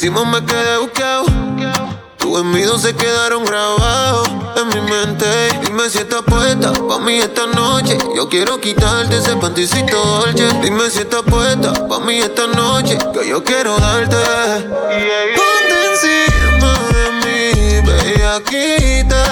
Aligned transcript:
hicimos 0.00 0.26
me 0.26 0.42
quedé 0.46 0.78
buscado. 0.78 1.26
Tus 2.16 2.40
envidios 2.40 2.80
se 2.80 2.96
quedaron 2.96 3.44
grabados 3.44 4.30
en 4.56 4.68
mi 4.68 4.80
mente. 4.90 5.26
Dime 5.62 5.90
si 5.90 5.98
estás 5.98 6.22
puesta 6.22 6.72
pa' 6.72 6.98
mí 7.00 7.18
esta 7.18 7.46
noche. 7.46 7.98
Yo 8.16 8.26
quiero 8.26 8.58
quitarte 8.58 9.18
ese 9.18 9.36
panticito 9.36 10.02
dolce. 10.02 10.48
Dime 10.62 10.88
si 10.88 11.00
estás 11.00 11.20
puesta 11.20 11.74
pa' 11.86 12.00
mí 12.00 12.16
esta 12.16 12.46
noche. 12.46 12.96
Que 13.12 13.28
yo 13.28 13.44
quiero 13.44 13.78
darte. 13.78 14.16
Ponte 15.36 15.76
encima 15.92 16.72
de 16.94 17.04
mí, 17.20 17.86
bellaquita. 17.86 19.22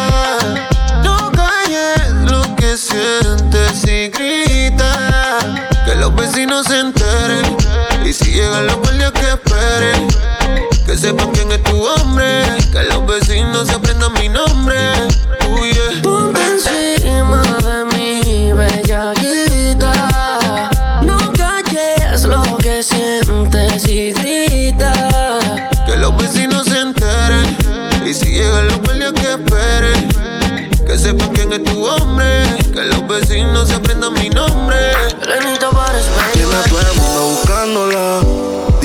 No 1.02 1.32
calles 1.32 2.10
lo 2.30 2.42
que 2.56 2.76
sientes 2.76 3.84
y 3.84 4.08
grita. 4.10 5.38
Que 5.86 5.94
los 5.94 6.14
vecinos 6.14 6.66
se 6.66 6.80
enteren. 6.80 7.56
Y 8.04 8.12
si 8.12 8.32
llegan 8.32 8.66
los 8.66 8.76
guardias 8.76 9.12
que 9.12 9.28
esperen. 9.30 10.08
Que 10.98 11.06
sepan 11.06 11.30
quién 11.30 11.52
es 11.52 11.62
tu 11.62 11.80
hombre. 11.80 12.42
Que 12.72 12.82
los 12.82 13.06
vecinos 13.06 13.68
se 13.68 13.74
aprendan 13.74 14.12
mi 14.14 14.28
nombre. 14.28 14.76
Uy, 15.48 15.72
yeah. 15.72 16.02
Ponte 16.02 16.40
encima 16.44 17.40
de 17.62 17.84
mi 17.96 18.52
bellaquita. 18.52 19.92
No 21.02 21.16
calles 21.34 22.24
lo 22.24 22.42
que 22.56 22.82
sientes 22.82 23.86
y 23.86 24.12
grita. 24.12 24.92
Que 25.86 25.96
los 25.98 26.16
vecinos 26.16 26.66
se 26.66 26.80
enteren. 26.80 27.56
Y 28.04 28.12
si 28.12 28.32
llegan 28.32 28.66
los 28.66 28.78
guardias 28.78 29.12
que 29.12 29.34
esperen. 29.34 30.08
Que 30.84 30.98
sepan 30.98 31.28
quién 31.32 31.52
es 31.52 31.62
tu 31.62 31.86
hombre. 31.86 32.42
Que 32.74 32.84
los 32.86 33.06
vecinos 33.06 33.68
se 33.68 33.76
aprendan 33.76 34.14
mi 34.14 34.30
nombre. 34.30 34.76
Lenita 35.24 35.70
parece 35.70 36.10
Tiene 36.32 36.56
a 36.56 36.62
todo 36.64 36.80
el 36.80 36.96
mundo 36.96 37.28
buscándola. 37.28 38.27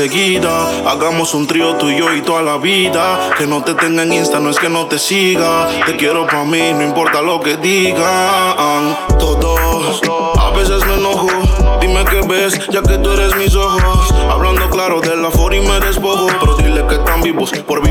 Hagamos 0.00 1.34
un 1.34 1.46
trío 1.46 1.76
tú 1.76 1.90
y 1.90 1.98
yo 1.98 2.14
y 2.14 2.22
toda 2.22 2.40
la 2.40 2.56
vida. 2.56 3.32
Que 3.36 3.46
no 3.46 3.62
te 3.62 3.74
tenga 3.74 4.02
en 4.02 4.14
Insta, 4.14 4.40
no 4.40 4.48
es 4.48 4.58
que 4.58 4.70
no 4.70 4.86
te 4.86 4.98
siga. 4.98 5.68
Te 5.84 5.94
quiero 5.96 6.26
para 6.26 6.44
mí, 6.44 6.72
no 6.72 6.82
importa 6.82 7.20
lo 7.20 7.38
que 7.38 7.58
digan. 7.58 8.96
Todos, 9.18 10.00
a 10.38 10.50
veces 10.56 10.86
me 10.86 10.94
enojo. 10.94 11.28
Dime 11.82 12.02
qué 12.06 12.22
ves, 12.26 12.66
ya 12.70 12.80
que 12.80 12.96
tú 12.96 13.10
eres 13.10 13.36
mis 13.36 13.54
ojos. 13.54 14.14
Hablando 14.30 14.70
claro 14.70 15.02
de 15.02 15.16
la 15.16 15.30
for 15.30 15.52
y 15.52 15.60
me 15.60 15.78
despojo. 15.80 16.28
Pero 16.40 16.56
dile 16.56 16.86
que 16.86 16.94
están 16.94 17.20
vivos, 17.20 17.50
por 17.66 17.82
vivo 17.82 17.89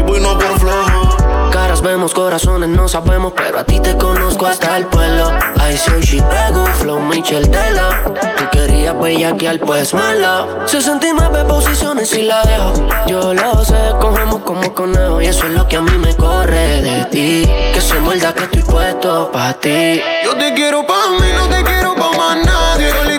Caras 1.90 1.98
vemos, 1.98 2.14
corazones 2.14 2.70
no 2.70 2.88
sabemos, 2.88 3.34
pero 3.36 3.58
a 3.58 3.64
ti 3.64 3.80
te 3.80 3.98
conozco 3.98 4.46
hasta 4.46 4.78
el 4.78 4.86
pueblo. 4.86 5.32
I 5.58 5.76
soy 5.76 6.04
Chicago, 6.04 6.64
Flow 6.78 7.00
Michel 7.00 7.50
Della. 7.50 8.04
Tú 8.38 8.44
querías 8.52 8.96
bellaquear, 9.00 9.60
pues 9.60 9.96
mala. 9.96 10.46
69 10.68 11.46
posiciones 11.46 12.14
y 12.14 12.22
la 12.22 12.44
dejo. 12.44 12.74
Yo 13.08 13.34
lo 13.34 13.66
sé, 13.66 13.96
cogemos 14.00 14.42
como 14.42 14.72
conejo. 14.76 15.20
Y 15.20 15.26
eso 15.26 15.48
es 15.48 15.54
lo 15.54 15.68
que 15.68 15.78
a 15.78 15.82
mí 15.82 15.98
me 15.98 16.16
corre 16.16 16.84
de 16.84 17.06
ti. 17.06 17.52
Que 17.74 17.82
soy 17.82 18.00
muerda 18.02 18.36
que 18.36 18.44
estoy 18.44 18.62
puesto 18.62 19.32
pa' 19.32 19.54
ti. 19.54 20.00
Yo 20.24 20.36
te 20.38 20.54
quiero 20.54 20.86
pa' 20.86 21.10
mí, 21.20 21.28
no 21.36 21.48
te 21.48 21.64
quiero 21.64 21.96
pa' 21.96 22.12
más 22.12 22.46
nadie. 22.46 23.19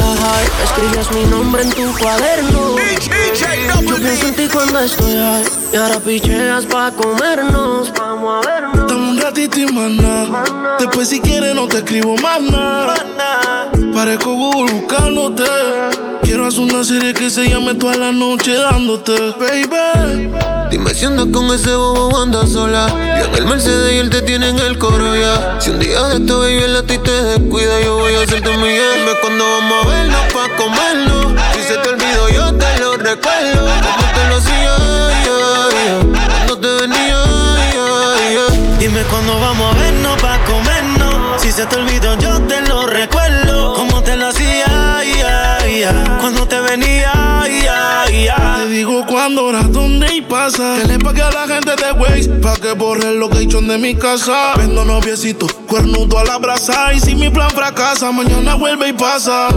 La 0.00 0.16
high, 0.16 0.48
escribías 0.64 1.10
mi 1.12 1.24
nombre 1.30 1.62
en 1.62 1.70
tu 1.70 1.98
cuaderno. 1.98 2.76
Yo 3.88 3.96
pienso 3.96 4.26
en 4.28 4.34
ti 4.34 4.48
cuando 4.52 4.80
estoy 4.80 5.12
high. 5.12 5.44
Y 5.72 5.76
ahora 5.76 6.00
picheas 6.00 6.66
pa' 6.66 6.90
comernos. 6.92 7.92
Vamos 7.98 8.44
a 8.44 8.48
vernos. 8.48 8.88
Dame 8.88 9.10
un 9.10 9.20
ratito 9.20 9.60
y 9.60 9.66
nada. 9.66 10.44
Después, 10.78 11.08
si 11.08 11.20
quieres, 11.20 11.54
no 11.54 11.68
te 11.68 11.78
escribo 11.78 12.16
más 12.16 12.40
nada. 12.40 12.94
Parezco 13.94 14.34
Google 14.34 14.72
buscándote. 14.72 15.44
Quiero 16.22 16.46
hacer 16.46 16.60
una 16.60 16.84
serie 16.84 17.14
que 17.14 17.30
se 17.30 17.48
llame 17.48 17.74
toda 17.74 17.96
la 17.96 18.12
noche 18.12 18.54
dándote, 18.54 19.34
baby. 19.38 20.59
Dime 20.70 20.94
si 20.94 21.04
andas 21.04 21.26
con 21.32 21.52
ese 21.52 21.74
bobo 21.74 22.16
andas 22.22 22.52
sola. 22.52 22.86
Yo 23.18 23.26
en 23.26 23.34
el 23.34 23.46
Mercedes 23.46 23.92
y 23.92 23.96
él 23.98 24.08
te 24.08 24.22
tiene 24.22 24.50
en 24.50 24.58
el 24.60 24.78
coro 24.78 25.16
ya. 25.16 25.60
Si 25.60 25.70
un 25.70 25.80
día 25.80 26.00
de 26.02 26.18
esto 26.18 26.38
baby 26.38 26.62
el 26.62 26.76
a 26.76 26.82
ti 26.84 26.96
te 26.98 27.10
descuida, 27.10 27.80
yo 27.80 27.96
voy 27.96 28.14
a 28.14 28.22
hacerte 28.22 28.50
mi 28.56 28.68
Dime 28.68 29.12
cuando 29.20 29.44
vamos 29.44 29.84
a 29.84 29.88
vernos 29.88 30.32
pa' 30.32 30.56
comernos. 30.56 31.40
Si 31.54 31.62
se 31.64 31.76
te 31.76 31.88
olvidó, 31.88 32.28
yo 32.28 32.54
te 32.54 32.78
lo 32.78 32.96
recuerdo. 32.96 33.66
Como 33.66 34.12
te 34.14 34.28
lo 34.28 34.36
hacía, 34.36 34.76
ya. 35.24 36.46
Cuando 36.46 36.58
te 36.58 36.68
venía. 36.82 37.20
Dime 38.78 39.02
cuándo 39.10 39.40
vamos 39.40 39.74
a 39.74 39.78
vernos 39.78 40.22
pa' 40.22 40.38
comernos. 40.44 41.42
Si 41.42 41.50
se 41.50 41.66
te 41.66 41.76
olvidó, 41.76 42.16
digo 48.80 49.04
cuándo, 49.04 49.44
hora, 49.44 49.62
dónde 49.64 50.14
y 50.14 50.22
pasa. 50.22 50.76
Que 50.80 50.88
le 50.88 50.98
pague 50.98 51.20
a 51.20 51.30
la 51.30 51.46
gente 51.46 51.72
de 51.76 51.92
Waze 51.92 52.30
pa' 52.40 52.56
que 52.56 52.72
borre 52.72 53.10
el 53.10 53.18
location 53.18 53.68
de 53.68 53.76
mi 53.76 53.94
casa. 53.94 54.54
Vendo 54.56 54.86
noviecito, 54.86 55.46
cuernudo 55.66 56.18
a 56.18 56.24
la 56.24 56.38
brasa. 56.38 56.94
Y 56.94 57.00
si 57.00 57.14
mi 57.14 57.28
plan 57.28 57.50
fracasa, 57.50 58.10
mañana 58.10 58.54
vuelve 58.54 58.88
y 58.88 58.92
pasa. 58.94 59.48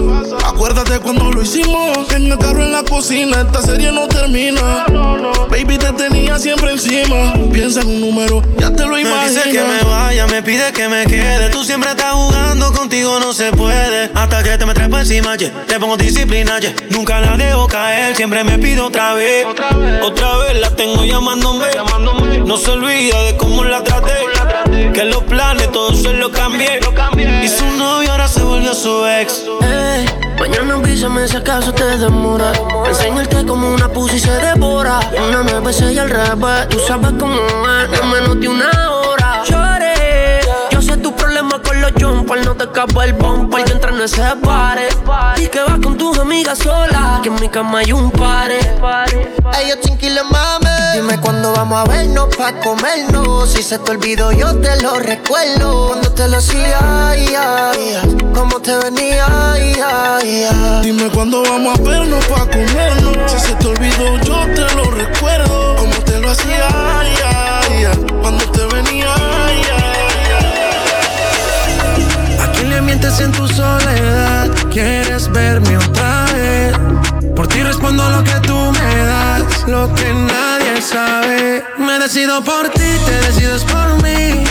Acuérdate 0.45 0.99
cuando 0.99 1.31
lo 1.31 1.41
hicimos. 1.41 2.11
En 2.11 2.29
el 2.29 2.37
carro 2.37 2.63
en 2.63 2.73
la 2.73 2.83
cocina, 2.83 3.41
esta 3.41 3.61
serie 3.61 3.93
no 3.93 4.09
termina. 4.09 4.85
Baby, 5.49 5.77
te 5.77 5.93
tenía 5.93 6.37
siempre 6.37 6.71
encima. 6.71 7.33
Piensa 7.53 7.79
en 7.79 7.87
un 7.87 8.01
número, 8.01 8.41
ya 8.57 8.73
te 8.73 8.83
lo 8.83 8.95
Me 8.95 9.01
imaginas. 9.01 9.35
dice 9.35 9.49
que 9.51 9.61
me 9.63 9.83
vaya, 9.89 10.27
me 10.27 10.43
pide 10.43 10.73
que 10.73 10.89
me 10.89 11.05
quede. 11.05 11.49
Tú 11.49 11.63
siempre 11.63 11.91
estás 11.91 12.11
jugando, 12.11 12.73
contigo 12.73 13.19
no 13.21 13.31
se 13.31 13.51
puede. 13.51 14.11
Hasta 14.13 14.43
que 14.43 14.57
te 14.57 14.65
me 14.65 14.73
trepo 14.73 14.97
encima, 14.97 15.37
yeah. 15.37 15.63
te 15.65 15.79
pongo 15.79 15.95
disciplina, 15.95 16.59
yeah. 16.59 16.73
Nunca 16.89 17.21
la 17.21 17.37
dejo 17.37 17.67
caer, 17.67 18.15
siempre 18.15 18.43
me 18.43 18.57
pido 18.57 18.87
otra 18.87 19.12
vez. 19.13 19.45
Otra 20.03 20.37
vez, 20.37 20.59
la 20.59 20.69
tengo 20.71 21.03
llamándome. 21.03 21.67
No 22.45 22.57
se 22.57 22.71
olvida 22.71 23.21
de 23.23 23.37
cómo 23.37 23.63
la 23.63 23.83
traté. 23.83 24.13
Que 24.93 25.05
los 25.05 25.23
planes 25.23 25.71
todos 25.71 26.01
se 26.01 26.13
los 26.13 26.29
cambié. 26.31 26.79
Y 27.43 27.47
su 27.47 27.65
novio 27.77 28.11
ahora 28.11 28.27
se 28.27 28.41
volvió 28.43 28.73
su 28.73 29.05
ex. 29.05 29.43
Ey, 29.61 30.05
mañana 30.39 30.75
avísame 30.75 31.27
si 31.27 31.37
acaso 31.37 31.73
te 31.73 31.83
demora. 31.97 32.51
Enseñarte 32.85 33.45
como 33.45 33.73
una 33.73 33.87
pussy 33.89 34.19
se 34.19 34.31
devora. 34.31 34.99
Una 35.27 35.43
nueve 35.43 35.71
y 35.91 35.97
al 35.97 36.09
revés. 36.09 36.69
Tú 36.69 36.79
sabes 36.79 37.11
cómo 37.19 37.35
es, 37.35 37.99
en 37.99 38.09
menos 38.09 38.39
de 38.39 38.47
una 38.49 38.91
hora. 38.91 39.43
Lloré. 39.45 40.41
Yo 40.71 40.81
sé 40.81 40.97
tu 40.97 41.15
problema 41.15 41.61
con 41.61 41.79
los 41.81 41.91
jumpers. 41.99 42.45
No 42.45 42.55
te 42.55 42.65
escapa 42.65 43.05
el 43.05 43.13
bumper. 43.13 43.72
Ese 44.03 44.21
pare. 44.43 44.89
Y 45.37 45.47
que 45.47 45.61
vas 45.61 45.79
con 45.81 45.97
tus 45.97 46.17
amigas 46.17 46.59
solas. 46.59 47.21
Que 47.21 47.29
en 47.29 47.35
mi 47.35 47.47
cama 47.47 47.79
hay 47.79 47.93
un 47.93 48.11
pare. 48.11 48.59
Ellos 49.61 49.79
chinquiles 49.79 50.25
mame. 50.29 50.69
Dime 50.95 51.17
cuándo 51.21 51.53
vamos 51.53 51.79
a 51.79 51.89
vernos 51.89 52.27
pa' 52.35 52.51
comernos. 52.59 53.49
Si 53.49 53.63
se 53.63 53.79
te 53.79 53.91
olvidó, 53.91 54.33
yo 54.33 54.59
te 54.59 54.81
lo 54.81 54.99
recuerdo. 54.99 55.87
Cuando 55.87 56.11
te 56.11 56.27
lo 56.27 56.37
hacía, 56.37 57.11
ay, 57.11 57.33
ay. 57.33 58.17
Cómo 58.33 58.59
te 58.59 58.75
venía, 58.75 59.25
ay. 59.53 59.73
Dime 60.83 61.09
cuándo 61.09 61.41
vamos 61.43 61.79
a 61.79 61.81
vernos 61.81 62.25
pa' 62.25 62.45
comernos. 62.47 63.31
Si 63.31 63.39
se 63.39 63.55
te 63.55 63.67
olvidó, 63.67 64.17
yo 64.17 64.45
te 64.53 64.75
lo 64.75 64.91
recuerdo. 64.91 65.77
Como 65.77 65.95
te 66.03 66.19
lo 66.19 66.29
hacía. 66.29 66.67
Cuando 68.21 68.43
te 68.51 68.65
venía, 68.65 69.15
ay, 72.89 73.23
en 73.23 73.31
tu 73.31 73.47
soledad. 73.47 74.49
Quieres 74.71 75.31
verme 75.31 75.77
otra 75.77 76.25
vez. 76.33 76.75
Por 77.35 77.47
ti 77.47 77.61
respondo 77.63 78.09
lo 78.09 78.23
que 78.23 78.39
tú 78.47 78.57
me 78.71 79.05
das, 79.05 79.67
lo 79.67 79.93
que 79.95 80.13
nadie 80.13 80.81
sabe. 80.81 81.63
Me 81.77 81.99
decido 81.99 82.43
por 82.43 82.69
ti, 82.69 82.89
te 83.05 83.15
decides 83.27 83.63
por 83.63 84.01
mí. 84.03 84.43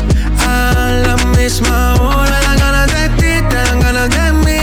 A 0.46 0.90
la 1.06 1.17
misma 1.37 1.94
hora 1.94 2.40
dan 2.40 2.58
ganas 2.58 2.87
de 2.93 3.08
ti, 3.20 3.49
te 3.49 3.56
dan 3.56 3.81
ganas 3.81 4.11
de 4.11 4.32
mí. 4.44 4.62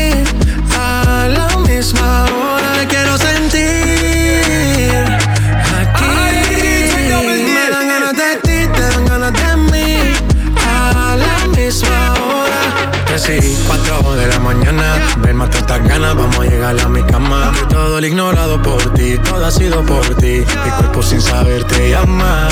Ven, 15.21 15.35
mata 15.35 15.57
estas 15.57 15.83
ganas, 15.87 16.15
vamos 16.15 16.39
a 16.39 16.43
llegar 16.43 16.79
a 16.79 16.89
mi 16.89 17.03
cama. 17.03 17.51
Todo 17.69 17.97
el 17.97 18.05
ignorado 18.05 18.61
por 18.61 18.93
ti, 18.93 19.17
todo 19.19 19.45
ha 19.45 19.51
sido 19.51 19.83
por 19.85 20.05
ti. 20.15 20.43
Mi 20.65 20.71
cuerpo 20.77 21.01
sin 21.03 21.21
saber 21.21 21.63
te 21.65 21.91
llama. 21.91 22.47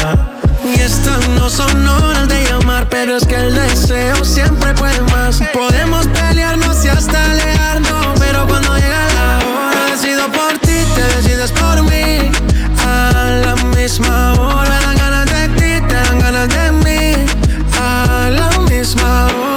Y 0.63 0.79
estas 0.79 1.27
no 1.29 1.49
son 1.49 1.87
horas 1.87 2.27
de 2.27 2.43
llamar, 2.43 2.87
pero 2.89 3.15
es 3.15 3.25
que 3.25 3.35
el 3.35 3.55
deseo 3.55 4.23
siempre 4.25 4.73
puede 4.73 5.01
más. 5.13 5.41
Podemos 5.53 6.07
pelearnos 6.07 6.83
y 6.83 6.89
hasta 6.89 7.31
alejarnos, 7.31 8.19
pero 8.19 8.45
cuando 8.47 8.75
llega 8.75 9.07
la 9.13 9.39
hora, 9.45 9.91
decido 9.91 10.27
por 10.31 10.57
ti, 10.59 10.77
te 10.95 11.03
decides 11.15 11.51
por 11.51 11.83
mí. 11.83 12.31
A 12.85 13.41
la 13.45 13.55
misma 13.75 14.33
hora, 14.33 14.79
dan 14.81 14.97
ganas 14.97 15.25
de 15.25 15.47
ti, 15.49 15.87
te 15.87 15.93
dan 15.93 16.19
ganas 16.19 16.49
de 16.49 16.71
mí. 16.71 17.25
A 17.79 18.29
la 18.29 18.59
misma 18.69 19.27
hora, 19.27 19.56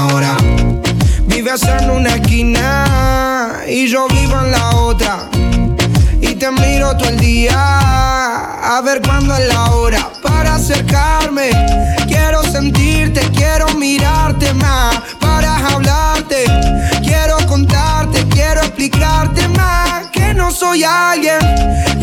hora. 0.07 0.37
Vives 1.27 1.63
en 1.63 1.89
una 1.89 2.15
esquina 2.15 3.61
y 3.67 3.87
yo 3.87 4.07
vivo 4.07 4.39
en 4.43 4.51
la 4.51 4.69
otra. 4.75 5.29
Y 6.21 6.35
te 6.35 6.51
miro 6.51 6.95
todo 6.97 7.09
el 7.09 7.19
día 7.19 7.55
a 7.55 8.81
ver 8.81 9.01
cuándo 9.01 9.35
es 9.35 9.47
la 9.47 9.71
hora 9.71 10.09
para 10.21 10.55
acercarme. 10.55 11.49
Quiero 12.07 12.43
sentirte, 12.43 13.21
quiero 13.33 13.67
mirarte 13.75 14.53
más 14.53 14.99
para 15.19 15.55
hablarte. 15.67 16.45
Quiero 17.03 17.37
contarte, 17.47 18.00
quiero 18.31 18.61
explicarte 18.61 19.47
más 19.49 20.07
que 20.11 20.33
no 20.33 20.51
soy 20.51 20.83
alguien 20.83 21.39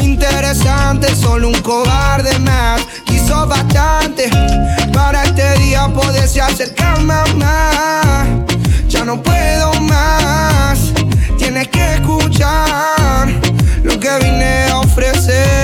interesante, 0.02 1.14
solo 1.14 1.48
un 1.48 1.60
cobarde 1.62 2.38
más. 2.40 2.80
Quiso 3.04 3.46
bastante 3.46 4.30
para 4.92 5.24
este 5.24 5.58
día 5.58 5.88
poderse 5.88 6.40
acercar 6.40 7.00
más. 7.00 7.28
Ya 8.88 9.04
no 9.04 9.22
puedo 9.22 9.72
más, 9.82 10.78
tienes 11.38 11.68
que 11.68 11.94
escuchar 11.94 13.28
lo 13.82 13.98
que 13.98 14.10
vine 14.18 14.66
a 14.70 14.78
ofrecer. 14.80 15.58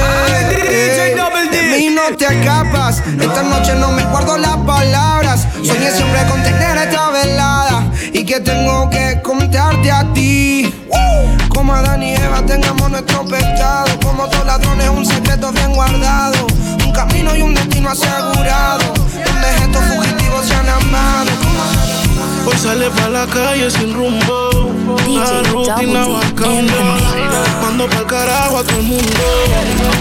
De 1.51 1.63
mí 1.79 1.89
no 1.95 2.17
te 2.17 2.27
escapas, 2.27 3.03
esta 3.21 3.43
noche 3.43 3.75
no 3.77 3.93
me 3.93 4.05
guardo 4.05 4.37
las 4.39 4.57
palabras. 4.59 5.47
Soñé 5.63 5.91
siempre 5.91 6.25
con 6.31 6.43
tener 6.43 6.74
que 8.35 8.41
tengo 8.41 8.91
que 8.91 9.21
contarte 9.23 9.91
a 9.93 10.13
ti. 10.13 10.75
Como 11.51 11.73
Adán 11.73 12.03
y 12.03 12.15
Eva 12.15 12.45
tengamos 12.45 12.91
nuestro 12.91 13.25
pecado, 13.25 13.87
como 14.03 14.27
dos 14.27 14.45
ladrones 14.45 14.89
un 14.89 15.07
secreto 15.07 15.53
bien 15.53 15.73
guardado, 15.73 16.47
un 16.85 16.93
camino 16.93 17.37
y 17.37 17.43
un 17.43 17.55
destino 17.55 17.91
asegurado, 17.91 18.93
donde 19.25 19.49
estos 19.63 19.85
fugitivos 19.85 20.47
se 20.47 20.55
han 20.55 20.69
amado. 20.69 21.31
Hoy 22.47 22.59
sale 22.59 22.91
pa' 22.91 23.09
la 23.09 23.27
calle 23.27 23.71
sin 23.71 23.95
rumbo. 23.95 24.73
La 25.07 25.31
DJ 25.31 25.43
rutina 25.53 26.05
Double 26.05 26.73
va. 26.73 27.63
Mando 27.63 27.89
pa'l 27.89 28.07
carajo 28.07 28.59
a 28.59 28.65
todo 28.65 28.79
el 28.79 28.83
mundo. 28.83 29.21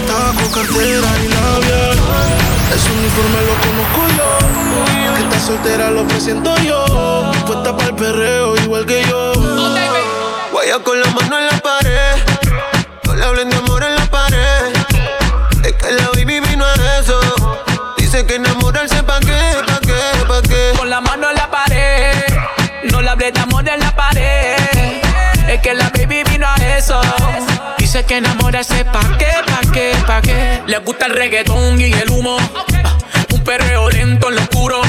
Taco, 0.08 0.50
cartera 0.50 1.10
y 1.22 1.28
labial. 1.28 2.43
Ese 2.72 2.90
uniforme 2.92 3.40
lo 3.42 3.54
conozco 3.64 4.00
yo. 4.16 5.14
Que 5.14 5.22
está 5.22 5.40
soltera 5.40 5.90
lo 5.90 6.06
presento 6.06 6.56
yo. 6.58 6.84
Puesta 7.46 7.76
pa'l 7.76 7.94
perreo 7.94 8.56
igual 8.56 8.86
que 8.86 9.04
yo. 9.04 9.32
Guaya 10.52 10.78
con 10.80 11.00
la 11.00 11.06
mano 11.10 11.38
en 11.38 11.46
la 11.46 11.58
pared. 11.58 12.16
No 13.04 13.14
le 13.14 13.24
hablen 13.24 13.50
de 13.50 13.56
amor 13.56 13.82
en 13.84 13.94
la 13.94 14.06
pared. 14.06 14.72
Es 15.64 15.72
que 15.72 15.92
la 15.92 16.08
baby 16.14 16.40
vino 16.40 16.64
a 16.64 16.74
eso. 16.98 17.20
Dice 17.98 18.24
que 18.26 18.36
enamorarse 18.36 19.02
pa' 19.02 19.20
qué, 19.20 19.56
pa' 19.66 19.80
qué, 19.80 20.24
pa' 20.26 20.42
qué. 20.42 20.72
con 20.76 20.88
la 20.90 21.00
mano 21.00 21.30
en 21.30 21.36
la 21.36 21.50
pared. 21.50 22.24
No 22.90 23.00
le 23.02 23.10
hablé 23.10 23.32
de 23.32 23.40
amor 23.40 23.68
en 23.68 23.80
la 23.80 23.94
pared. 23.94 24.13
Dice 27.78 28.04
que 28.04 28.18
enamorarse 28.18 28.84
pa' 28.84 29.16
qué, 29.18 29.26
pa' 29.46 29.72
qué, 29.72 29.92
pa' 30.06 30.20
qué. 30.20 30.62
Le 30.66 30.78
gusta 30.78 31.06
el 31.06 31.14
reggaetón 31.14 31.80
y 31.80 31.84
el 31.92 32.10
humo. 32.10 32.36
Un 33.32 33.40
perreo 33.42 33.88
lento 33.88 34.28
en 34.28 34.34
lo 34.36 34.42
oscuro. 34.42 34.82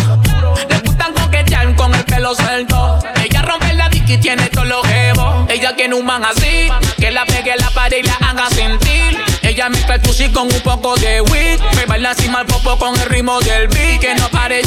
Le 0.70 0.80
gustan 0.80 1.14
coquetear 1.14 1.74
con 1.75 1.94
el 1.96 2.04
pelo 2.04 2.36
suelto. 2.36 3.00
Ella 3.24 3.44
rompe 3.44 3.74
la 3.75 3.88
dick 3.88 4.10
y 4.10 4.18
tiene 4.18 4.50
todos 4.50 4.68
los 4.68 4.86
jevos. 4.86 5.50
Ella 5.50 5.74
tiene 5.78 5.96
un 5.96 6.06
man 6.06 6.25
así. 6.25 6.68
Que 6.98 7.12
la 7.12 7.25
pegue 7.25 7.54
la 7.58 7.70
pared 7.70 8.00
y 8.00 8.04
la 8.04 8.16
haga 8.16 8.50
sentir. 8.50 9.18
Ella 9.42 9.70
mezcla 9.70 9.96
el 9.96 10.32
con 10.34 10.52
un 10.54 10.60
poco 10.62 10.96
de 10.98 11.22
weed. 11.22 11.62
Me 11.78 11.86
baila 11.86 12.12
encima 12.12 12.42
el 12.42 12.48
popo 12.48 12.78
con 12.78 12.94
el 13.00 13.06
ritmo 13.10 13.40
del 13.40 13.70
beat. 13.70 14.02
Que 14.02 14.16
no 14.16 14.28
pare. 14.30 14.62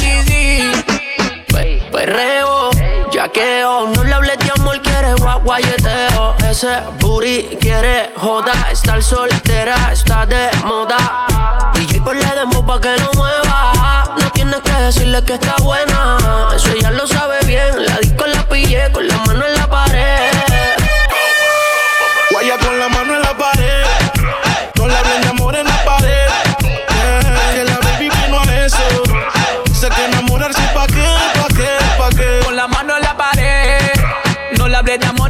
Pe- 1.49 1.82
Perreo, 1.92 2.70
yaqueo, 3.11 3.88
no 3.88 4.04
guaguayeteo. 5.48 6.36
Ese 6.50 6.82
booty 7.00 7.56
quiere 7.58 8.12
joda, 8.16 8.52
estar 8.70 9.02
soltera 9.02 9.92
está 9.92 10.26
de 10.26 10.50
moda. 10.64 10.98
DJ 11.72 12.02
por 12.02 12.16
la 12.16 12.34
demo 12.34 12.64
pa' 12.66 12.78
que 12.80 12.94
lo 12.98 13.10
mueva. 13.14 14.14
No 14.20 14.30
tienes 14.32 14.60
que 14.60 14.72
decirle 14.72 15.24
que 15.24 15.34
está 15.34 15.56
buena, 15.62 16.18
eso 16.54 16.68
ella 16.72 16.90
lo 16.90 17.06
sabe 17.06 17.38
bien. 17.46 17.86
La 17.86 17.96
disco 17.98 18.26
la 18.26 18.46
pillé 18.46 18.92
con 18.92 19.08
la 19.08 19.16
mano 19.24 19.46
en 19.46 19.54
la 19.54 19.66
pared. 19.66 20.32
Guaya 22.30 22.58
con 22.58 22.78
la 22.78 22.88
mano 22.88 23.07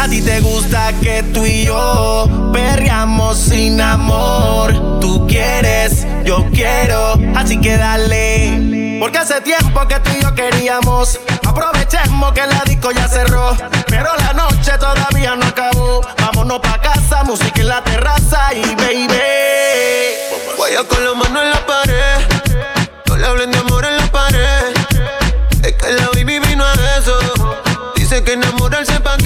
A 0.00 0.08
ti 0.08 0.20
te 0.22 0.40
gusta 0.40 0.92
que 1.00 1.22
tú 1.34 1.44
y 1.44 1.64
yo 1.64 2.28
perreamos 2.52 3.38
sin 3.38 3.80
amor. 3.80 5.00
Tú 5.00 5.26
quieres, 5.26 6.06
yo 6.24 6.46
quiero, 6.52 7.18
así 7.34 7.60
que 7.60 7.76
dale. 7.76 8.98
Porque 9.00 9.18
hace 9.18 9.40
tiempo 9.40 9.86
que 9.88 9.98
tú 10.00 10.10
y 10.18 10.22
yo 10.22 10.34
queríamos. 10.34 11.20
Aprovechemos 11.46 12.32
que 12.32 12.46
la 12.46 12.62
disco 12.66 12.90
ya 12.92 13.08
cerró. 13.08 13.56
Pero 13.86 14.10
la 14.18 14.32
noche 14.32 14.72
todavía 14.78 15.34
no 15.36 15.46
acabó. 15.46 16.00
Vámonos 16.18 16.60
pa' 16.60 16.80
casa, 16.80 17.24
música 17.24 17.60
en 17.60 17.68
la 17.68 17.82
terraza 17.82 18.54
y 18.54 18.74
baby. 18.74 19.08
Vaya 20.58 20.84
con 20.88 21.04
la 21.04 21.14
mano 21.14 21.42
en 21.42 21.50
la 21.50 21.66
pared. 21.66 22.18
No 23.06 23.16
le 23.16 23.26
hablen 23.26 23.50
de 23.50 23.58
amor 23.58 23.84
en 23.84 23.95
que 28.86 29.25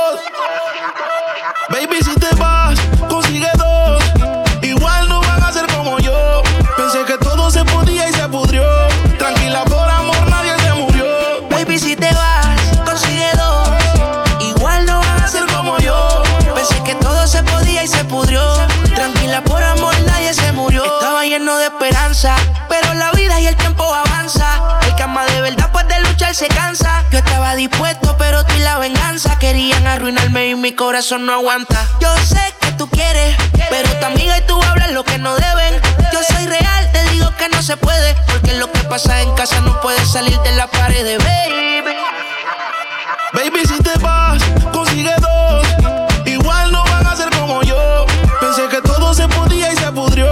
Arruinarme 29.93 30.47
y 30.47 30.55
mi 30.55 30.73
corazón 30.73 31.25
no 31.25 31.33
aguanta. 31.33 31.85
Yo 31.99 32.15
sé 32.17 32.41
que 32.61 32.71
tú 32.73 32.89
quieres, 32.89 33.35
pero 33.69 33.89
tu 33.99 34.05
amiga 34.05 34.37
y 34.37 34.41
tú 34.41 34.61
hablan 34.63 34.93
lo 34.93 35.03
que 35.03 35.17
no 35.17 35.35
deben. 35.35 35.81
Yo 36.13 36.19
soy 36.23 36.45
real, 36.45 36.91
te 36.91 37.03
digo 37.11 37.29
que 37.37 37.49
no 37.49 37.61
se 37.61 37.75
puede, 37.77 38.15
porque 38.27 38.53
lo 38.53 38.71
que 38.71 38.79
pasa 38.85 39.21
en 39.21 39.33
casa 39.35 39.59
no 39.61 39.79
puede 39.81 40.03
salir 40.05 40.37
de 40.39 40.53
la 40.53 40.67
pared, 40.67 41.17
baby. 41.17 41.83
Baby, 43.33 43.65
si 43.67 43.77
te 43.83 43.97
vas, 43.99 44.41
consigue 44.71 45.13
dos. 45.19 45.67
Igual 46.25 46.71
no 46.71 46.83
van 46.85 47.07
a 47.07 47.15
ser 47.15 47.29
como 47.31 47.61
yo. 47.63 48.05
Pensé 48.39 48.67
que 48.69 48.81
todo 48.81 49.13
se 49.13 49.27
podía 49.27 49.73
y 49.73 49.75
se 49.75 49.91
pudrió. 49.91 50.27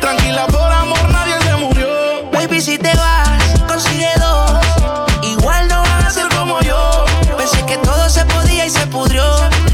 Tranquila, 0.00 0.46
por 0.46 0.70
amor, 0.72 1.08
nadie 1.10 1.34
se 1.42 1.56
murió. 1.56 2.30
Baby, 2.32 2.60
si 2.60 2.78
te 2.78 2.94
vas, 2.94 3.09
y 8.70 8.72
se 8.72 8.86
pudrió. 8.86 9.24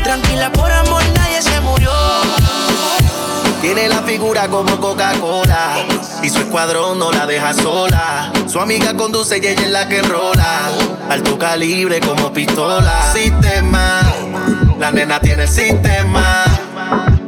Tranquila, 0.03 0.51
por 0.53 0.71
amor, 0.71 1.03
nadie 1.15 1.43
se 1.43 1.61
murió. 1.61 1.91
Tiene 3.61 3.89
la 3.89 4.03
figura 4.03 4.49
como 4.49 4.79
Coca-Cola. 4.81 5.85
Y 6.23 6.31
su 6.31 6.39
escuadrón 6.39 6.99
no 6.99 7.11
la 7.11 7.27
deja 7.27 7.53
sola. 7.53 8.33
Su 8.47 8.61
amiga 8.61 8.95
conduce 8.97 9.39
y 9.39 9.47
ella 9.47 9.63
es 9.63 9.71
la 9.71 9.89
que 9.89 10.03
rola. 10.03 10.71
Alto 11.11 11.39
calibre 11.39 12.01
como 12.01 12.33
pistola. 12.33 13.13
Sistema. 13.13 14.01
La 14.79 14.91
nena 14.93 15.21
tiene 15.21 15.45
el 15.45 15.49
sistema. 15.49 16.45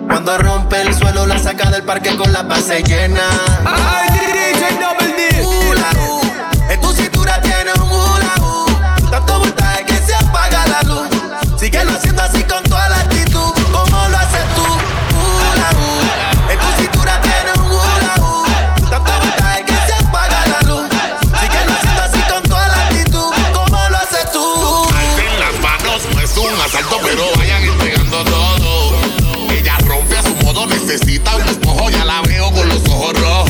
Cuando 0.08 0.38
rompe 0.38 0.80
el 0.80 0.94
suelo, 0.94 1.26
la 1.26 1.38
saca 1.38 1.70
del 1.70 1.82
parque 1.82 2.16
con 2.16 2.32
la 2.32 2.42
base 2.42 2.82
llena. 2.82 3.28
Ay, 3.64 4.08
DJ 4.10 4.78
Double 4.80 5.14
D. 5.14 5.44
Hula, 5.44 5.90
uh. 6.08 6.72
En 6.72 6.80
tu 6.80 6.92
cintura 6.92 7.40
tiene 7.42 7.72
un 7.74 7.90
hula, 7.90 8.34
uh. 8.40 9.10
Tanto 9.10 9.38
voltaje 9.38 9.84
que 9.84 9.94
se 9.94 10.14
apaga 10.14 10.66
la 10.66 10.82
luz. 10.82 11.17
Síguelo 11.58 11.90
haciendo 11.90 12.22
así 12.22 12.44
con 12.44 12.62
toda 12.64 12.88
la 12.88 13.00
actitud. 13.00 13.52
Como 13.72 14.08
lo 14.08 14.16
haces 14.16 14.46
tú. 14.54 14.62
Hula, 14.62 15.70
uh. 15.74 16.52
En 16.52 16.58
tu 16.58 16.82
cintura 16.82 17.20
tiene 17.20 17.52
un 17.58 17.70
hula, 17.72 18.14
uh. 18.20 18.44
Tanto 18.88 19.12
voltaje 19.20 19.64
que 19.64 19.72
se 19.72 19.94
apaga 19.94 20.46
la 20.46 20.60
luz. 20.68 20.88
Síguelo 21.40 21.72
haciendo 21.72 22.02
así 22.02 22.20
con 22.32 22.42
toda 22.44 22.68
la 22.68 22.86
actitud. 22.86 23.32
Como 23.52 23.88
lo 23.88 23.96
haces 23.96 24.30
tú. 24.32 24.88
Alcen 24.96 25.40
las 25.40 25.60
manos, 25.60 26.02
no 26.14 26.20
es 26.20 26.36
un 26.36 26.60
asalto, 26.60 26.96
pero 27.02 27.24
vayan 27.36 27.62
entregando 27.64 28.24
todo. 28.24 28.94
Ella 29.50 29.76
rompe 29.84 30.16
a 30.16 30.22
su 30.22 30.36
modo, 30.36 30.64
necesita 30.66 31.34
un 31.34 31.44
despojo, 31.44 31.90
ya 31.90 32.04
la 32.04 32.22
veo 32.22 32.52
con 32.52 32.68
los 32.68 32.88
ojos 32.88 33.20
rojos. 33.20 33.47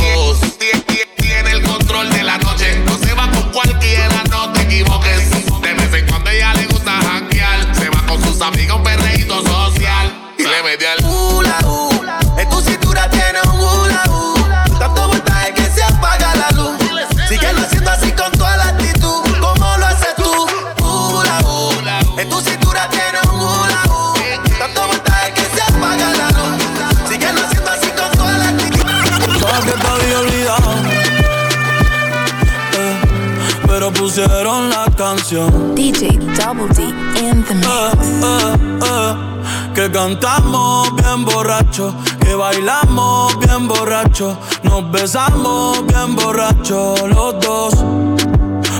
Pusieron 34.09 34.71
la 34.71 34.87
canción. 34.97 35.75
DJ 35.75 36.17
Double 36.35 36.67
D 36.75 36.83
in 37.21 37.45
the 37.45 37.55
mix. 37.55 38.09
Eh, 38.09 38.55
eh, 38.83 38.87
eh, 38.87 39.73
que 39.75 39.91
cantamos 39.91 40.97
bien 40.97 41.27
borracho, 41.27 41.95
que 42.19 42.35
bailamos 42.35 43.39
bien 43.39 43.69
borracho, 43.69 44.39
nos 44.63 44.91
besamos 44.91 45.87
bien 45.87 46.17
borracho 46.17 46.95
los 47.07 47.39
dos. 47.41 47.75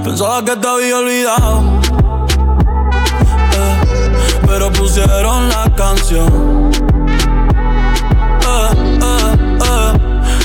Pensaba 0.03 0.43
que 0.43 0.57
te 0.57 0.67
había 0.67 0.97
olvidado, 0.97 1.63
pero 4.47 4.73
pusieron 4.73 5.51
la 5.51 5.71
canción. 5.77 6.71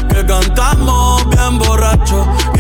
Que 0.10 0.26
cantamos 0.26 1.30
bien 1.30 1.58
borracho, 1.58 2.28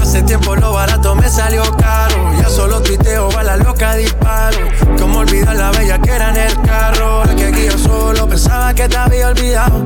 Hace 0.00 0.22
tiempo 0.22 0.56
lo 0.56 0.72
barato 0.72 1.14
me 1.14 1.28
salió 1.28 1.62
caro. 1.76 2.32
Ya 2.40 2.48
solo 2.48 2.80
tuiteo, 2.82 3.28
a 3.38 3.42
la 3.42 3.56
loca 3.56 3.94
disparo. 3.94 4.58
Como 4.98 5.20
olvidar 5.20 5.56
la 5.56 5.70
bella 5.70 5.98
que 5.98 6.10
era 6.10 6.30
en 6.30 6.36
el 6.36 6.60
carro. 6.62 7.24
La 7.24 7.34
que 7.36 7.46
aquí 7.46 7.66
yo 7.66 7.78
solo 7.78 8.28
pensaba 8.28 8.74
que 8.74 8.88
te 8.88 8.96
había 8.96 9.28
olvidado. 9.28 9.84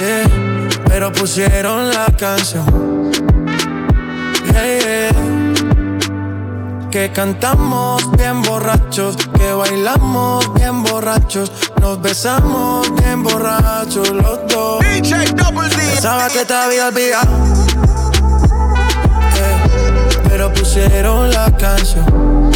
Yeah, 0.00 0.68
pero 0.86 1.12
pusieron 1.12 1.90
la 1.90 2.06
canción. 2.16 3.12
Yeah, 4.52 4.78
yeah 4.78 5.34
que 6.94 7.10
cantamos 7.10 8.08
bien 8.16 8.40
borrachos, 8.42 9.16
que 9.36 9.52
bailamos 9.52 10.54
bien 10.54 10.84
borrachos, 10.84 11.50
nos 11.80 12.00
besamos 12.00 12.88
bien 12.94 13.20
borrachos 13.24 14.10
los 14.10 14.38
dos. 14.46 14.78
DJ 14.78 15.32
Double 15.34 15.68
D. 15.70 15.74
Pensaba 15.74 16.28
que 16.28 16.44
te 16.44 16.54
había 16.54 16.86
olvidado, 16.86 17.63
pusieron 20.74 21.30
la 21.30 21.50
canción. 21.56 22.50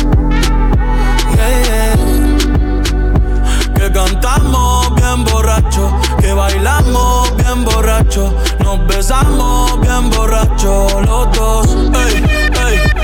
Que 3.76 3.92
cantamos 3.92 4.92
bien 4.96 5.24
borrachos, 5.24 5.92
que 6.20 6.32
bailamos 6.32 7.36
bien 7.36 7.64
borrachos, 7.64 8.32
nos 8.58 8.84
besamos 8.88 9.80
bien 9.80 10.10
borrachos 10.10 11.06
los 11.06 11.30
dos. 11.32 11.76
Ey. 11.94 12.97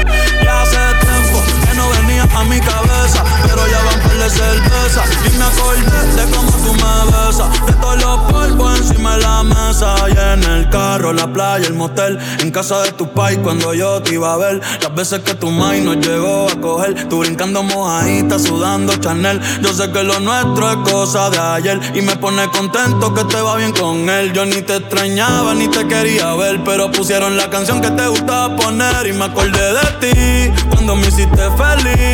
A 2.34 2.44
mi 2.44 2.60
cabeza, 2.60 3.24
pero 3.42 3.66
ya 3.68 3.82
van 3.84 4.00
por 4.00 4.14
la 4.16 4.28
cerveza. 4.28 5.04
Y 5.26 5.38
me 5.38 5.44
acordé 5.44 6.22
de 6.22 6.30
cómo 6.30 6.50
tú 6.50 6.72
me 6.74 7.26
besas, 7.26 7.66
de 7.66 7.72
todos 7.74 8.02
los 8.02 8.32
polvos 8.32 8.78
encima 8.78 9.16
de 9.16 9.22
la 9.22 9.42
mesa. 9.42 9.94
Y 10.08 10.18
en 10.18 10.42
el 10.44 10.68
carro, 10.70 11.12
la 11.12 11.26
playa, 11.32 11.66
el 11.66 11.74
motel, 11.74 12.18
en 12.40 12.50
casa 12.50 12.80
de 12.82 12.92
tu 12.92 13.10
pai 13.12 13.36
cuando 13.38 13.74
yo 13.74 14.02
te 14.02 14.14
iba 14.14 14.32
a 14.32 14.36
ver. 14.36 14.60
Las 14.82 14.94
veces 14.94 15.20
que 15.20 15.34
tu 15.34 15.50
mai 15.50 15.80
nos 15.80 15.96
llegó 15.96 16.48
a 16.48 16.60
coger, 16.60 17.08
tú 17.08 17.20
brincando 17.20 17.62
mojadita, 17.62 18.38
sudando 18.38 18.94
Chanel. 18.96 19.40
Yo 19.60 19.72
sé 19.72 19.90
que 19.90 20.02
lo 20.02 20.20
nuestro 20.20 20.70
es 20.70 20.90
cosa 20.90 21.30
de 21.30 21.38
ayer 21.38 21.80
y 21.94 22.00
me 22.02 22.16
pone 22.16 22.48
contento 22.48 23.12
que 23.14 23.24
te 23.24 23.40
va 23.40 23.56
bien 23.56 23.72
con 23.72 24.08
él. 24.08 24.32
Yo 24.32 24.44
ni 24.44 24.62
te 24.62 24.76
extrañaba 24.76 25.54
ni 25.54 25.68
te 25.68 25.86
quería 25.86 26.34
ver, 26.34 26.62
pero 26.64 26.90
pusieron 26.90 27.36
la 27.36 27.50
canción 27.50 27.80
que 27.80 27.90
te 27.90 28.06
gustaba 28.08 28.54
poner 28.56 29.06
y 29.06 29.12
me 29.12 29.24
acordé 29.24 29.74
de 29.74 29.86
ti 30.00 30.64
cuando 30.70 30.96
me 30.96 31.08
hiciste 31.08 31.42
feliz. 31.56 32.13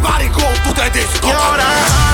Everybody 0.00 0.28
go 0.28 0.48
to 0.64 0.72
the 0.72 0.90
disco. 0.98 1.28
Y 1.28 1.30
ahora 1.30 1.66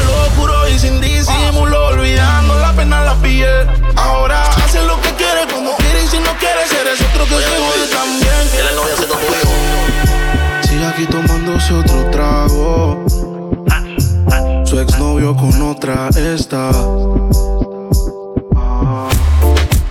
lo 0.06 0.34
puro 0.34 0.68
y 0.68 0.76
sin 0.76 1.00
disimulo, 1.00 1.86
olvidando 1.86 2.58
la 2.58 2.72
pena 2.72 3.02
la 3.02 3.14
piel. 3.14 3.68
Ahora 3.94 4.42
hace 4.42 4.82
lo 4.82 5.00
que 5.02 5.10
quiere, 5.10 5.46
cuando 5.48 5.70
quiere 5.76 6.02
y 6.02 6.08
si 6.08 6.18
no 6.18 6.32
quiere, 6.40 6.62
eres 6.80 7.00
otro 7.00 7.24
que 7.26 7.34
se 7.36 7.46
jode 7.46 7.86
también. 7.86 8.32
Él 8.58 8.66
es 8.68 8.74
novia 8.74 8.94
haciendo 8.94 9.14
tuyo. 9.14 10.68
Sigue 10.68 10.84
aquí 10.84 11.06
tomándose 11.06 11.74
otro 11.74 12.10
trago. 12.10 13.04
Su 14.64 14.80
exnovio 14.80 15.36
con 15.36 15.62
otra 15.62 16.08
está. 16.08 16.72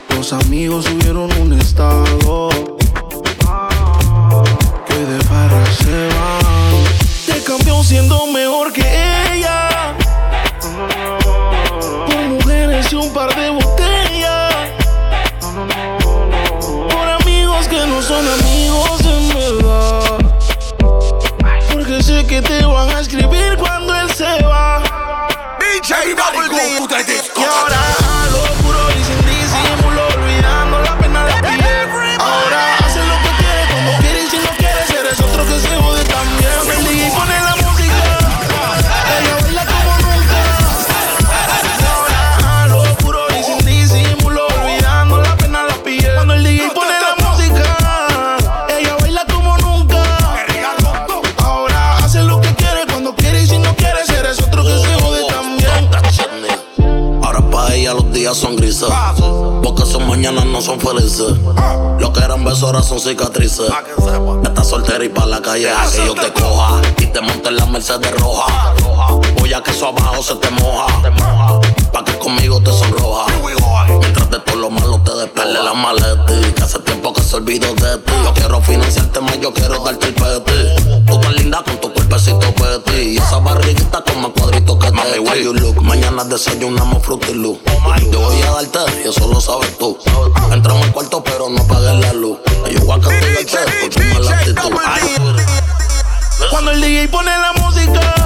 Los 0.09 0.33
amigos 0.33 0.83
subieron 0.83 1.31
un 1.39 1.53
estado. 1.53 2.49
Que 4.85 4.97
de 4.97 5.23
farra 5.23 5.63
campeón 7.75 7.83
siendo 7.83 8.27
mejor 8.27 8.71
que 8.71 8.81
ella. 9.33 9.69
Por 12.07 12.21
mujeres 12.27 12.91
y 12.91 12.95
un 12.95 13.13
par 13.13 13.35
de 13.35 13.49
botellas. 13.49 14.53
Por 16.61 17.09
amigos 17.21 17.67
que 17.67 17.85
no 17.87 18.01
son 18.01 18.25
amigos 18.27 19.01
en 19.01 19.29
verdad. 19.29 20.17
Porque 21.71 22.03
sé 22.03 22.25
que 22.25 22.41
te 22.41 22.63
van 22.65 22.89
a 22.89 22.99
escribir 22.99 23.57
cuando 23.57 23.93
él 23.93 24.09
se 24.13 24.43
va. 24.43 24.81
DJ 25.59 26.11
Y 26.11 26.15
mañanas 60.85 61.19
no 61.19 61.33
son 61.35 61.37
felices. 61.37 61.37
Lo 61.99 62.13
que 62.13 62.19
eran 62.19 62.43
besos 62.43 62.63
ahora 62.63 62.83
son 62.83 62.99
cicatrices. 62.99 63.71
Estás 64.43 64.67
soltera 64.67 65.03
y 65.03 65.09
para 65.09 65.27
la 65.27 65.41
calle 65.41 65.69
a 65.71 65.89
que 65.89 66.05
yo 66.05 66.13
te 66.13 66.31
coja. 66.33 66.81
Y 66.99 67.07
te 67.07 67.21
monte 67.21 67.49
en 67.49 67.57
la 67.57 67.65
Mercedes 67.65 68.11
roja. 68.19 68.73
Voy 69.37 69.53
a 69.53 69.61
que 69.61 69.71
eso 69.71 69.87
abajo 69.87 70.21
se 70.21 70.35
te 70.35 70.49
moja. 70.51 70.87
Pa' 71.91 72.03
que 72.03 72.17
conmigo 72.17 72.59
te 72.61 72.71
sonroja. 72.71 73.25
Mientras 73.99 74.29
te 74.29 74.39
despele 75.15 75.63
la 75.63 75.73
maleta. 75.73 76.25
Que 76.55 76.63
hace 76.63 76.79
tiempo 76.79 77.13
que 77.13 77.21
se 77.21 77.35
olvidó 77.35 77.73
de 77.75 77.97
ti. 77.97 78.13
Yo 78.23 78.33
quiero 78.33 78.61
financiarte 78.61 79.19
más, 79.21 79.39
yo 79.39 79.53
quiero 79.53 79.83
darte 79.83 80.07
el 80.07 80.13
peti. 80.13 81.03
Tú 81.05 81.19
tan 81.19 81.35
linda 81.35 81.63
con 81.63 81.79
tu 81.81 81.93
cuerpecito 81.93 82.53
peti. 82.53 83.01
Y 83.13 83.17
esa 83.17 83.37
barriguita 83.39 84.01
con 84.01 84.21
más 84.21 84.31
cuadritos 84.31 84.77
que 84.77 84.91
te 84.91 85.19
where 85.19 85.43
you 85.43 85.53
look. 85.53 85.81
Mañana 85.81 86.23
desayunamos 86.23 87.03
frutilú. 87.03 87.59
Yo 88.11 88.19
voy 88.19 88.41
a 88.41 88.51
darte 88.51 88.79
y 89.03 89.09
eso 89.09 89.27
lo 89.27 89.39
sabes 89.39 89.77
tú. 89.77 89.97
Entramos 90.51 90.83
al 90.83 90.91
cuarto 90.91 91.23
pero 91.23 91.49
no 91.49 91.61
apagues 91.61 91.99
la 91.99 92.13
luz. 92.13 92.37
Yo 92.71 92.79
voy 92.85 92.97
a 92.97 93.01
castigarte 93.01 93.57
por 93.81 93.89
tu 93.89 93.99
mala 94.13 94.37
actitud. 94.37 94.71
Cuando 96.49 96.71
el 96.71 96.81
DJ 96.81 97.07
pone 97.07 97.31
la 97.31 97.53
música, 97.53 98.24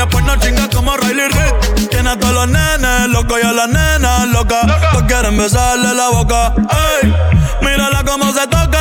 ella 0.00 0.08
pues 0.08 0.24
no 0.24 0.34
chinga 0.36 0.66
como 0.70 0.96
Riley 0.96 1.28
Reid. 1.28 1.88
Tiene 1.88 2.10
a 2.10 2.18
todos 2.18 2.32
los 2.32 2.48
nenes 2.48 3.08
locos 3.08 3.38
y 3.42 3.46
a 3.46 3.52
las 3.52 3.68
nenas 3.68 4.28
locas. 4.28 4.64
Todos 4.92 5.04
quieren 5.06 5.36
besarle 5.36 5.94
la 5.94 6.08
boca. 6.08 6.54
Ey, 7.02 7.14
mírala 7.60 8.02
cómo 8.04 8.32
se 8.32 8.46
toca. 8.46 8.80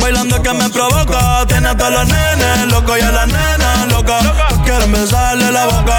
Bailando 0.00 0.40
que 0.40 0.52
me 0.52 0.70
provoca. 0.70 1.44
Tiene 1.48 1.68
a 1.68 1.76
todos 1.76 1.90
los 1.90 2.06
nenes 2.06 2.66
locos 2.72 2.96
y 2.96 3.02
a 3.02 3.10
las 3.10 3.26
nenas 3.26 3.88
locas. 3.88 4.22
Todos 4.22 4.62
quieren 4.64 4.92
besarle 4.92 5.50
la 5.50 5.66
boca. 5.66 5.98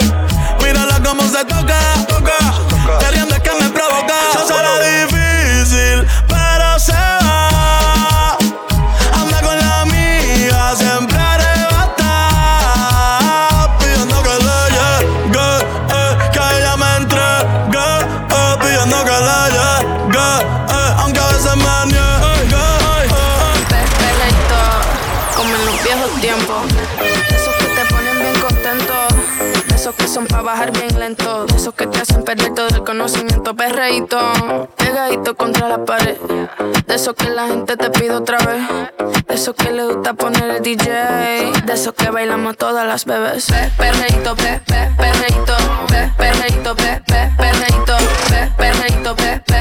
Ey, 0.00 0.12
mírala 0.64 1.00
cómo 1.04 1.22
se 1.28 1.44
toca. 1.44 1.78
Bajar 30.44 30.70
bien 30.72 30.98
lento. 30.98 31.44
De 31.46 31.56
esos 31.56 31.74
que 31.74 31.86
te 31.86 31.98
hacen 32.00 32.22
perder 32.24 32.54
todo 32.54 32.68
el 32.68 32.82
conocimiento. 32.82 33.54
Perreíto, 33.54 34.18
pegadito 34.76 35.34
contra 35.36 35.68
la 35.68 35.84
pared. 35.84 36.16
De 36.86 36.94
esos 36.94 37.14
que 37.14 37.28
la 37.28 37.48
gente 37.48 37.76
te 37.76 37.90
pide 37.90 38.12
otra 38.14 38.38
vez. 38.38 38.62
De 39.26 39.34
esos 39.34 39.54
que 39.54 39.70
le 39.70 39.84
gusta 39.84 40.14
poner 40.14 40.48
el 40.50 40.62
DJ. 40.62 41.52
De 41.64 41.72
esos 41.74 41.92
que 41.92 42.08
bailamos 42.10 42.56
todas 42.56 42.86
las 42.86 43.04
bebés. 43.04 43.46
Pe- 43.46 43.70
Perreíto, 43.76 44.34
pe- 44.36 44.60
pe- 44.66 44.90
perreíto, 44.96 45.56
pe- 45.88 46.12
perreíto, 46.16 46.74
pe- 46.76 47.02
pe- 47.06 47.32
perreíto, 47.36 47.96
pe- 48.28 48.52
perreíto, 48.56 49.16
pe- 49.16 49.40
pe-. 49.46 49.58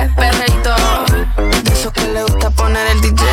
De 1.64 1.74
esos 1.74 1.92
que 1.92 2.08
le 2.08 2.24
gusta 2.24 2.50
poner 2.52 2.86
el 2.88 3.02
DJ. 3.02 3.24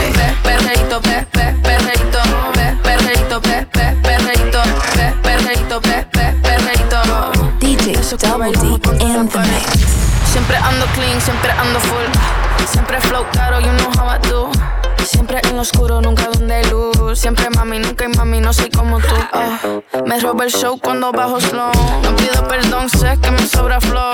Siempre 17.24 17.48
mami, 17.48 17.78
nunca 17.78 18.04
hay 18.04 18.12
mami, 18.14 18.38
no 18.38 18.52
soy 18.52 18.68
como 18.68 19.00
tú. 19.00 19.13
Me 20.14 20.20
roba 20.20 20.44
el 20.44 20.50
show 20.52 20.78
cuando 20.78 21.10
bajo 21.10 21.40
slow. 21.40 21.72
No 22.04 22.14
pido 22.14 22.46
perdón, 22.46 22.88
sé 22.88 23.18
que 23.20 23.32
me 23.32 23.44
sobra 23.48 23.80
flow. 23.80 24.12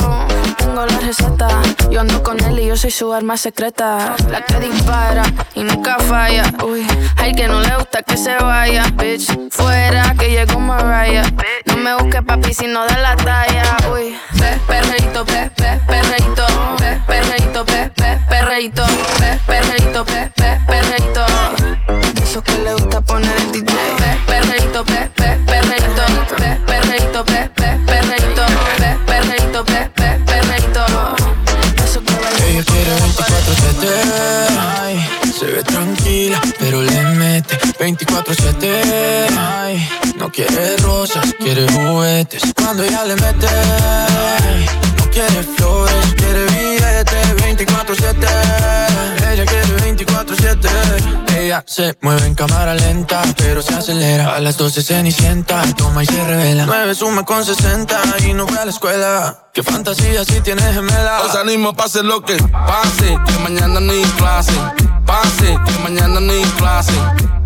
Tengo 0.57 0.87
la 0.87 0.99
receta, 0.99 1.49
yo 1.91 2.01
ando 2.01 2.23
con 2.23 2.43
él 2.43 2.59
y 2.59 2.69
yo 2.69 2.77
soy 2.79 2.91
su 2.91 3.13
arma 3.13 3.37
secreta. 3.37 4.17
La 4.31 4.41
que 4.41 4.61
dispara 4.61 5.25
y 5.55 5.63
nunca 5.63 5.99
falla. 5.99 6.55
Uy, 6.65 6.87
al 7.19 7.35
que 7.35 7.49
no 7.49 7.61
le 7.61 7.77
gusta 7.77 8.03
que 8.03 8.17
se 8.17 8.35
vaya, 8.37 8.87
bitch. 8.95 9.31
Fuera 9.51 10.15
que 10.19 10.31
llegó 10.31 10.59
Mariah. 10.59 11.31
No 11.67 11.77
me 11.77 11.95
busques 11.97 12.23
papi 12.23 12.55
si 12.55 12.67
no 12.67 12.87
da 12.87 12.97
la 12.97 13.17
talla. 13.17 13.77
Uy, 13.93 14.17
pe, 14.39 14.59
perreíto, 14.67 15.27
pe, 15.27 15.51
pe, 15.55 15.81
perreíto, 15.87 16.47
pe, 16.79 17.03
perreíto, 17.07 17.65
pe, 17.67 17.91
pe, 17.95 18.19
perreíto, 18.27 18.87
pe, 19.19 19.39
perreíto, 19.47 20.05
pe, 20.07 20.33
pe, 20.35 20.61
perreíto. 20.67 21.27
De 22.15 22.23
Eso 22.23 22.43
que 22.43 22.53
le 22.53 22.73
gusta 22.73 23.03
poner 23.03 23.37
el 23.37 23.53
DJ. 23.53 23.75
Pe, 23.99 24.19
perreíto, 24.27 24.85
pe, 24.85 25.11
pe, 25.15 25.60
perreíto, 25.71 26.03
pe, 26.37 26.59
perreíto, 26.67 27.25
pe, 27.25 27.51
pe, 27.55 27.79
perreíto, 27.87 28.43
pe, 28.77 28.99
perreíto, 29.07 29.65
pe, 29.65 29.91
pe, 29.95 30.09
perreíto. 30.27 30.83
Eso 31.85 32.01
que 32.03 32.13
Ella 32.51 32.65
quiere 32.65 32.93
24-7 32.99 33.83
ay, 34.81 35.09
Se 35.39 35.47
ve 35.47 35.63
tranquila, 35.63 36.41
pero 36.59 36.83
le 36.83 37.03
mete 37.21 37.59
24-7 37.79 39.29
ay, 39.39 39.89
No 40.31 40.35
quiere 40.35 40.77
rosas, 40.77 41.35
quiere 41.41 41.67
juguetes. 41.73 42.43
Cuando 42.55 42.85
ella 42.85 43.05
le 43.05 43.17
mete 43.17 43.49
No 44.97 45.11
quiere 45.11 45.43
flores, 45.57 46.15
quiere 46.17 46.45
billete 46.45 47.21
24-7 47.57 49.33
Ella 49.33 49.45
quiere 49.45 49.97
24-7 49.97 51.37
Ella 51.37 51.65
se 51.67 51.99
mueve 52.01 52.27
en 52.29 52.37
cámara 52.37 52.77
lenta 52.77 53.23
Pero 53.39 53.61
se 53.61 53.75
acelera. 53.75 54.37
A 54.37 54.39
las 54.39 54.57
12 54.57 54.83
cenicienta 54.83 55.65
Toma 55.77 56.05
y 56.05 56.07
se 56.07 56.25
revela. 56.25 56.65
9 56.65 56.95
suma 56.95 57.25
con 57.25 57.45
60 57.45 58.01
Y 58.25 58.33
no 58.33 58.47
fue 58.47 58.59
a 58.59 58.65
la 58.65 58.71
escuela. 58.71 59.49
Qué 59.53 59.65
fantasía 59.65 60.25
si 60.25 60.41
tienes 60.43 60.73
gemela. 60.73 61.23
Os 61.23 61.35
animo, 61.35 61.75
pase 61.75 62.05
lo 62.05 62.23
que 62.23 62.37
pase, 62.37 63.19
que 63.27 63.39
mañana 63.43 63.81
ni 63.81 64.01
clase. 64.17 64.53
Pase, 65.05 65.59
que 65.67 65.83
mañana 65.83 66.21
ni 66.21 66.41
clase. 66.57 66.93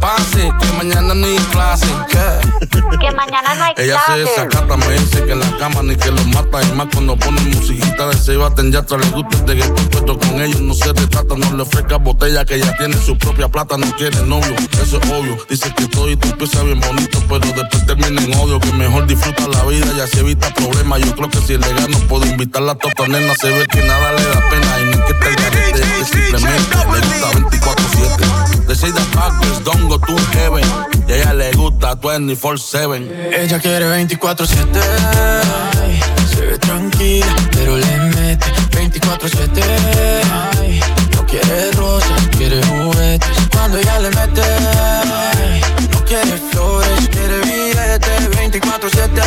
Pase, 0.05 0.53
que 0.61 0.73
mañana 0.77 1.15
ni 1.15 1.35
clase. 1.51 1.87
¿Qué? 2.11 2.69
Que 3.01 3.11
mañana 3.13 3.55
no 3.55 3.65
hay 3.65 3.73
Ella 3.79 3.99
se 4.07 4.19
desacata, 4.19 4.77
me 4.77 4.93
dice 4.99 5.25
que 5.25 5.33
en 5.33 5.41
la 5.41 5.57
cama 5.57 5.83
ni 5.83 5.97
que 5.97 6.11
los 6.11 6.27
mata. 6.27 6.63
Y 6.63 6.73
más 6.73 6.89
cuando 6.93 7.17
ponen 7.17 7.49
musiquita 7.49 8.09
de 8.09 8.15
se 8.19 8.37
baten 8.37 8.71
ya 8.71 8.83
le 8.83 9.09
gusta 9.09 9.39
de 9.45 9.57
que 9.57 9.63
estoy 9.63 9.87
puesto 9.87 10.19
con 10.19 10.43
ellos. 10.43 10.61
No 10.61 10.75
se 10.75 10.93
retrata, 10.93 11.35
no 11.39 11.57
le 11.57 11.63
ofrezca 11.63 11.97
botella 11.97 12.45
que 12.45 12.57
ella 12.57 12.77
tiene 12.77 12.99
su 12.99 13.17
propia 13.17 13.49
plata, 13.49 13.79
no 13.79 13.91
quiere 13.97 14.21
novio. 14.27 14.55
Eso 14.73 14.99
es 14.99 15.11
obvio. 15.11 15.39
Dice 15.49 15.73
que 15.75 15.89
todo 15.89 16.11
y 16.11 16.17
tú 16.19 16.29
empieza 16.29 16.63
bien 16.65 16.81
bonito, 16.81 17.23
pero 17.27 17.41
después 17.41 17.87
termina 17.87 18.21
en 18.21 18.35
odio. 18.35 18.61
Que 18.61 18.73
mejor 18.73 19.07
disfruta 19.07 19.49
la 19.49 19.65
vida 19.65 19.87
y 19.97 20.01
así 20.01 20.19
evita 20.19 20.53
problemas. 20.53 21.01
Yo 21.01 21.17
creo 21.17 21.31
que 21.31 21.39
si 21.39 21.57
le 21.57 21.73
gano 21.73 21.99
puedo 22.11 22.27
invitarla 22.27 22.73
a 22.73 22.75
tota 22.75 23.09
nena. 23.09 23.35
Se 23.37 23.49
ve 23.49 23.67
que 23.69 23.81
nada 23.81 24.13
le 24.13 24.23
da 24.23 24.51
pena 24.51 24.81
y 24.81 24.85
no 24.85 24.91
es 24.91 25.05
que 25.07 25.15
te 25.15 25.43
garete, 25.43 25.81
es 25.81 26.11
que 26.11 26.19
simplemente 26.19 26.77
le 26.77 27.01
gusta 27.01 27.31
24-7. 27.33 28.44
De 28.67 28.75
6 28.75 28.95
de 28.95 29.01
backwards, 29.15 29.63
don't 29.63 29.89
go 29.89 29.99
to 29.99 30.17
heaven. 30.33 30.65
Y 31.07 31.13
a 31.13 31.17
ella 31.17 31.35
le 31.35 31.53
gusta 31.53 31.95
24-7. 32.01 33.35
Ella 33.37 33.59
quiere 33.61 33.87
24-7 34.07 34.81
ay, 35.83 36.01
Se 36.35 36.41
ve 36.41 36.59
tranquila, 36.59 37.27
pero 37.53 37.77
le 37.77 37.97
mete 38.17 38.47
24-7 38.71 39.63
ay, 40.59 40.81
No 41.15 41.27
quiere 41.27 41.71
rosas, 41.73 42.23
quiere 42.37 42.63
juguetes 42.65 43.29
Cuando 43.53 43.79
ella 43.79 43.99
le 44.01 44.11
mete 44.11 44.43
ay, 44.43 45.61
No 45.93 46.05
quiere 46.05 46.39
flores, 46.51 47.09
quiere 47.11 47.41
billete 47.41 48.61
24-7 48.61 49.23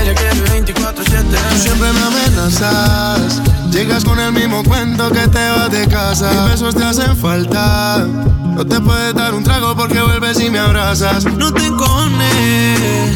Ella 0.00 0.14
quiere 0.14 0.62
24-7 0.62 1.04
Tú 1.50 1.58
siempre 1.58 1.92
me 1.92 2.00
amenazas. 2.00 3.57
Llegas 3.70 4.04
con 4.04 4.18
el 4.18 4.32
mismo 4.32 4.62
cuento 4.64 5.10
que 5.10 5.28
te 5.28 5.50
vas 5.50 5.70
de 5.70 5.86
casa. 5.88 6.30
Mis 6.30 6.52
besos 6.52 6.74
te 6.74 6.84
hacen 6.84 7.16
falta. 7.16 8.06
No 8.54 8.66
te 8.66 8.80
puedes 8.80 9.14
dar 9.14 9.34
un 9.34 9.44
trago 9.44 9.76
porque 9.76 10.00
vuelves 10.00 10.40
y 10.40 10.50
me 10.50 10.58
abrazas. 10.58 11.24
No 11.24 11.52
te 11.52 11.66
encones 11.66 13.12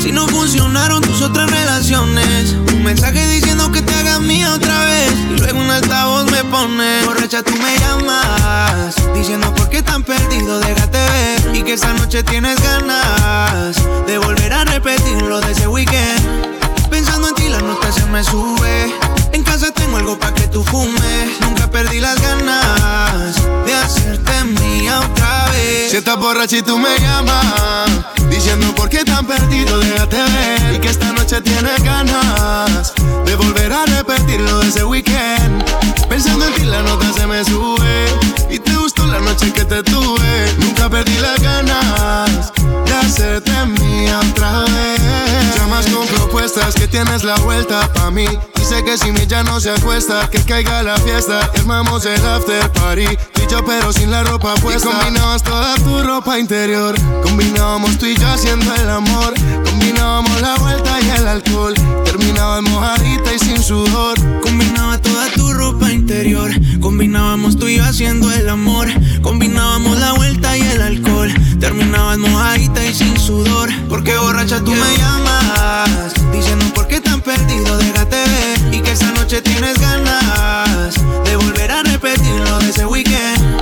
si 0.00 0.12
no 0.12 0.26
funcionaron 0.26 1.02
tus 1.02 1.20
otras 1.22 1.50
relaciones. 1.50 2.56
Un 2.72 2.82
mensaje 2.82 3.26
diciendo 3.28 3.70
que 3.70 3.82
te 3.82 3.94
hagas 3.94 4.20
mía 4.20 4.54
otra 4.54 4.84
vez. 4.86 5.12
Y 5.36 5.38
luego 5.38 5.60
un 5.60 5.70
altavoz 5.70 6.30
me 6.30 6.42
pone. 6.44 7.04
Borracha, 7.04 7.42
tú 7.42 7.52
me 7.52 7.78
llamas. 7.78 8.94
Diciendo 9.14 9.54
por 9.54 9.68
qué 9.68 9.82
tan 9.82 10.02
perdido, 10.02 10.60
déjate 10.60 10.98
ver. 10.98 11.56
Y 11.56 11.62
que 11.62 11.74
esta 11.74 11.92
noche 11.92 12.22
tienes 12.22 12.60
ganas 12.62 13.76
de 14.06 14.18
volver 14.18 14.52
a 14.52 14.64
repetir 14.64 15.22
lo 15.22 15.40
de 15.40 15.52
ese 15.52 15.68
weekend. 15.68 16.48
Pensando 16.88 17.28
en 17.28 17.34
ti, 17.34 17.48
la 17.48 17.60
nota 17.60 17.92
se 17.92 18.04
me 18.06 18.24
sube. 18.24 19.19
En 19.32 19.42
casa 19.44 19.70
tengo 19.72 19.96
algo 19.96 20.18
pa' 20.18 20.34
que 20.34 20.46
tú 20.48 20.64
fumes. 20.64 21.40
Nunca 21.40 21.70
perdí 21.70 22.00
las 22.00 22.20
ganas 22.20 23.36
de 23.64 23.74
hacerte 23.74 24.44
mía 24.44 25.00
otra 25.00 25.48
vez. 25.50 25.90
Si 25.90 25.96
estás 25.96 26.18
borracha 26.18 26.56
y 26.56 26.62
tú 26.62 26.78
me 26.78 26.98
llamas, 26.98 27.90
diciendo 28.28 28.74
por 28.74 28.88
qué 28.88 29.04
tan 29.04 29.26
perdido, 29.26 29.78
déjate 29.78 30.16
ver. 30.16 30.74
Y 30.74 30.78
que 30.78 30.88
esta 30.88 31.12
noche 31.12 31.40
tienes 31.40 31.82
ganas 31.82 32.92
de 33.24 33.36
volver 33.36 33.72
a 33.72 33.84
repetir 33.86 34.40
lo 34.40 34.58
de 34.60 34.68
ese 34.68 34.84
weekend. 34.84 35.64
Pensando 36.08 36.46
en 36.46 36.54
ti, 36.54 36.62
la 36.64 36.82
nota 36.82 37.12
se 37.12 37.26
me 37.26 37.44
sube. 37.44 38.06
Y 38.50 38.58
te 38.58 38.74
gustó 38.76 39.06
la 39.06 39.20
noche 39.20 39.52
que 39.52 39.64
te 39.64 39.82
tuve. 39.82 40.54
Nunca 40.58 40.88
perdí 40.88 41.16
las 41.18 41.40
ganas 41.40 42.52
de 42.84 42.92
hacerte 42.92 43.52
mía 43.66 44.18
otra 44.30 44.60
vez. 44.62 45.56
Llamas 45.56 45.86
con 45.86 46.06
propuestas 46.08 46.74
que 46.74 46.88
tienes 46.88 47.22
la 47.22 47.36
vuelta 47.36 47.92
pa' 47.92 48.10
mí. 48.10 48.26
Dice 48.56 48.84
que 48.84 48.98
si 48.98 49.12
ya 49.26 49.42
no 49.42 49.60
se 49.60 49.70
acuesta, 49.70 50.28
que 50.30 50.38
caiga 50.42 50.82
la 50.82 50.96
fiesta. 50.98 51.50
y 51.54 51.60
Armamos 51.60 52.04
el 52.06 52.24
after 52.24 52.70
party. 52.72 53.06
Tú 53.32 53.42
y 53.42 53.50
yo, 53.50 53.64
pero 53.64 53.92
sin 53.92 54.10
la 54.10 54.22
ropa 54.22 54.54
puesta. 54.54 54.88
Y 54.88 54.92
combinabas 54.92 55.42
toda 55.42 55.74
tu 55.76 56.02
ropa 56.02 56.38
interior. 56.38 56.94
Combinábamos 57.22 57.98
tú 57.98 58.06
y 58.06 58.16
yo 58.16 58.28
haciendo 58.28 58.72
el 58.74 58.88
amor. 58.88 59.34
Combinábamos 59.64 60.40
la 60.40 60.56
vuelta 60.56 61.00
y 61.00 61.10
el 61.10 61.26
alcohol. 61.26 61.74
Terminaba 62.04 62.60
mojadita 62.60 63.34
y 63.34 63.38
sin 63.38 63.62
sudor. 63.62 64.18
Combinaba 64.40 64.98
toda 64.98 65.26
tu 65.32 65.40
tu 65.40 65.54
ropa 65.54 65.90
interior. 65.90 66.50
Combinábamos 66.80 67.56
tú 67.56 67.66
y 67.66 67.76
yo 67.76 67.84
haciendo 67.84 68.30
el 68.30 68.46
amor. 68.48 68.88
Combinábamos 69.22 69.98
la 69.98 70.12
vuelta 70.12 70.56
y 70.56 70.60
el 70.60 70.82
alcohol. 70.82 71.32
Terminabas 71.58 72.18
mojadita 72.18 72.84
y 72.84 72.92
sin 72.94 73.18
sudor. 73.18 73.70
Porque 73.88 74.16
borracha 74.18 74.62
tú 74.62 74.72
me 74.72 74.96
llamas. 74.98 76.12
Diciendo 76.30 76.66
por 76.74 76.88
qué 76.88 77.00
tan 77.00 77.22
perdido, 77.22 77.78
déjate 77.78 78.16
ver. 78.16 78.74
Y 78.74 78.80
que 78.80 78.94
noche 79.12 79.40
tienes 79.42 79.78
ganas 79.78 80.94
de 81.24 81.36
volver 81.36 81.70
a 81.70 81.82
repetir 81.82 82.34
lo 82.40 82.58
de 82.58 82.70
ese 82.70 82.86
weekend. 82.86 83.60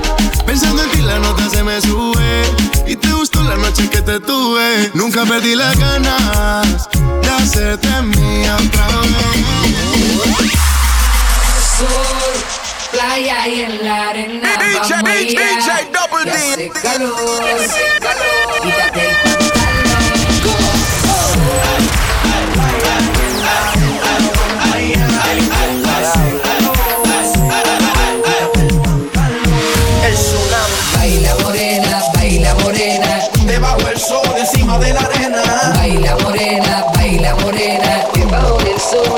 Pensando 0.48 0.82
en 0.82 0.90
ti 0.90 1.02
la 1.02 1.18
nota 1.18 1.48
se 1.50 1.62
me 1.62 1.78
sube 1.78 2.42
Y 2.86 2.96
te 2.96 3.12
gustó 3.12 3.42
la 3.42 3.56
noche 3.56 3.86
que 3.90 4.00
te 4.00 4.18
tuve 4.18 4.90
Nunca 4.94 5.26
perdí 5.26 5.54
las 5.54 5.78
ganas 5.78 6.88
De 7.20 7.28
hacerte 7.28 8.00
mía 8.00 8.56
otra 8.56 8.86
vez 8.86 10.52
Sol, 11.76 12.34
playa 12.92 13.46
y 13.46 13.60
en 13.60 13.84
la 13.84 14.08
arena 14.08 14.48
DJ, 14.58 14.78
vamos 14.90 15.10
DJ. 15.10 15.28
DJ, 15.28 15.90
Double 15.92 16.32
D. 16.32 16.70
calor, 16.82 17.42
calor. 18.00 18.62
Quítate 18.62 19.10
El 19.24 19.27
encima 34.78 34.84
de 34.84 34.92
la 34.92 35.00
arena. 35.00 35.42
Baila 35.76 36.16
morena, 36.22 36.84
baila 36.94 37.34
morena. 37.36 38.04
Debajo 38.14 38.58
del 38.58 38.78
sol, 38.80 39.17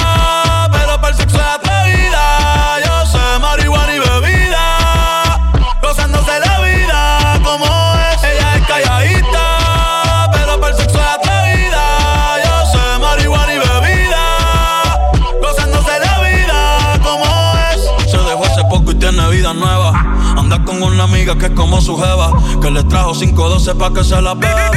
Con 20.81 20.93
una 20.93 21.03
amiga 21.03 21.37
que 21.37 21.45
es 21.45 21.51
como 21.51 21.79
su 21.79 21.95
jeva, 21.95 22.31
que 22.59 22.71
le 22.71 22.83
trajo 22.83 23.13
512 23.13 23.75
pa' 23.75 23.93
que 23.93 24.03
se 24.03 24.19
la 24.19 24.33
beba. 24.33 24.71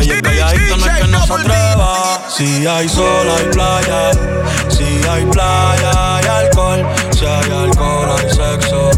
Ella 0.00 0.14
es 0.14 0.22
calladita, 0.22 0.76
no 0.78 0.86
es 0.86 1.02
que 1.02 1.06
no 1.06 1.26
se 1.26 1.32
atreva. 1.34 2.20
Si 2.30 2.66
hay 2.66 2.88
sol, 2.88 3.28
hay 3.28 3.44
playa. 3.52 4.10
Si 4.70 4.84
hay 5.06 5.26
playa, 5.26 6.16
hay 6.16 6.24
alcohol. 6.24 6.86
Si 7.10 7.26
hay 7.26 7.50
alcohol, 7.50 8.16
hay 8.18 8.30
sexo. 8.30 8.90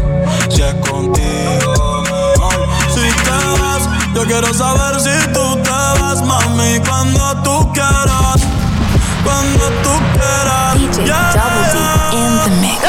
Si 0.47 0.61
es 0.61 0.73
contigo, 0.75 2.03
mejor. 2.03 2.69
Si 2.93 3.01
te 3.25 3.61
vas, 3.61 3.89
yo 4.15 4.23
quiero 4.23 4.53
saber 4.53 5.01
si 5.01 5.27
tú 5.33 5.57
te 5.61 5.69
vas, 5.69 6.21
mami, 6.21 6.79
cuando 6.87 7.43
tú 7.43 7.73
quieras. 7.73 8.41
Cuando 9.25 9.65
tú 9.83 9.91
quieras. 10.13 10.79
DJ 10.79 11.07
Yeah, 11.07 11.33
Double 11.33 11.65
D 11.73 12.17
in 12.17 12.37
the 12.37 12.61
mix. 12.61 12.86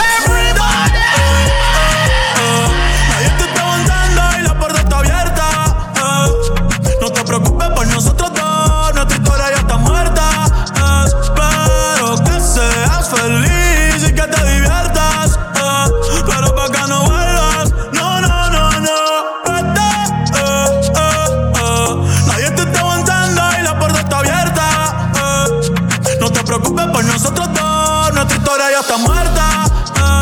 Historia 28.48 28.70
ya 28.70 28.80
está 28.80 28.96
muerta. 28.96 29.64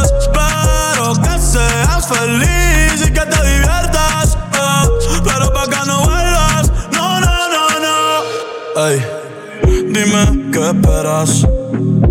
Espero 0.02 1.14
que 1.22 1.40
seas 1.40 2.08
feliz 2.08 3.06
y 3.06 3.12
que 3.12 3.20
te 3.20 3.46
diviertas. 3.46 4.36
Pero 5.22 5.52
pa' 5.52 5.66
que 5.66 5.86
no 5.86 6.00
vuelvas, 6.00 6.72
no, 6.92 7.20
no, 7.20 7.36
no, 7.54 7.68
no. 7.86 8.86
Ey, 8.88 9.00
dime 9.92 10.50
qué 10.52 10.70
esperas. 10.70 11.46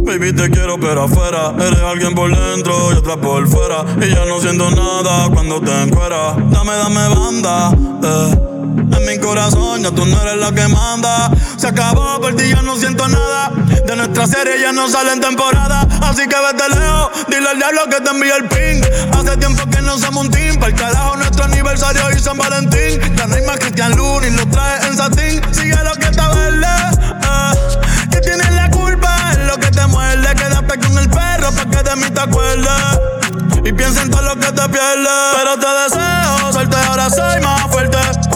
Baby, 0.05 0.31
te 0.31 0.49
quiero, 0.49 0.79
pero 0.79 1.03
afuera. 1.03 1.53
Eres 1.59 1.81
alguien 1.81 2.15
por 2.15 2.33
dentro 2.33 2.93
y 2.93 2.95
otra 2.95 3.17
por 3.17 3.45
fuera. 3.49 3.83
Y 4.01 4.09
ya 4.09 4.23
no 4.25 4.39
siento 4.39 4.71
nada 4.71 5.29
cuando 5.33 5.59
te 5.59 5.81
encueras. 5.81 6.37
Dame, 6.49 6.75
dame 6.75 7.09
banda, 7.09 7.71
eh. 8.03 8.54
En 8.91 9.05
mi 9.05 9.17
corazón 9.19 9.83
ya 9.83 9.91
tú 9.91 10.05
no 10.05 10.21
eres 10.21 10.37
la 10.37 10.51
que 10.51 10.67
manda. 10.67 11.29
Se 11.57 11.67
acabó, 11.67 12.19
por 12.21 12.35
ti 12.35 12.49
ya 12.49 12.61
no 12.61 12.75
siento 12.77 13.07
nada. 13.07 13.51
De 13.85 13.95
nuestra 13.95 14.27
serie 14.27 14.59
ya 14.61 14.71
no 14.71 14.87
sale 14.89 15.13
en 15.13 15.21
temporada. 15.21 15.87
Así 16.01 16.27
que 16.27 16.35
vete 16.35 16.69
lejos, 16.69 17.09
dile 17.27 17.49
al 17.49 17.57
diablo 17.57 17.81
que 17.89 18.01
te 18.01 18.09
envíe 18.09 18.31
el 18.31 18.47
ping. 18.47 18.81
Hace 19.17 19.37
tiempo 19.37 19.63
que 19.69 19.81
no 19.81 19.97
somos 19.97 20.25
un 20.25 20.31
team. 20.31 20.55
Para 20.59 20.67
el 20.71 20.75
carajo 20.79 21.15
nuestro 21.17 21.45
aniversario 21.45 22.01
y 22.15 22.19
San 22.19 22.37
Valentín. 22.37 22.99
Ya 23.15 23.27
no 23.27 23.35
hay 23.35 23.41
más 23.43 23.57
Cristian 23.59 23.95
Luna 23.95 24.27
y 24.27 24.31
lo 24.31 24.47
trae 24.47 24.87
en 24.87 24.97
satín. 24.97 25.41
Sigue 25.51 25.77
lo 25.83 25.93
que 25.93 26.05
está 26.05 26.29
verde. 26.29 26.67
eh. 28.13 28.21
Tienes 28.21 28.51
la 28.53 28.69
culpa, 28.71 29.31
es 29.31 29.37
lo 29.39 29.57
que 29.57 29.69
te 29.71 29.85
muerde. 29.87 30.27
Quédate 30.35 30.79
con 30.79 30.97
el 30.97 31.09
perro 31.09 31.51
pa' 31.51 31.65
que 31.69 31.83
de 31.89 31.95
mí 31.95 32.09
te 32.09 32.21
acuerdes. 32.21 32.99
Y 33.63 33.71
piensa 33.73 34.01
en 34.03 34.09
todo 34.11 34.21
lo 34.21 34.35
que 34.35 34.51
te 34.51 34.69
pierdes. 34.69 35.09
Pero 35.35 35.59
te 35.59 35.67
deseo 35.83 36.53
suerte, 36.53 36.75
ahora 36.87 37.09
soy 37.09 37.41
más 37.41 37.61
fuerte. 37.71 37.97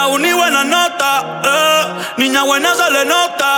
la 0.00 0.06
uni 0.08 0.32
buena 0.32 0.64
nota. 0.64 1.40
Eh. 1.44 2.04
Niña 2.16 2.42
buena 2.44 2.74
se 2.74 2.90
le 2.90 3.04
nota. 3.04 3.50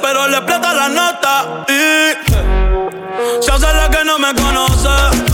Pero 0.00 0.26
le 0.28 0.36
explota 0.38 0.72
la 0.72 0.88
nota. 0.88 1.64
Y 1.68 3.42
se 3.42 3.50
hace 3.52 3.72
la 3.74 3.90
que 3.90 4.04
no 4.04 4.18
me 4.18 4.34
conoce. 4.34 5.33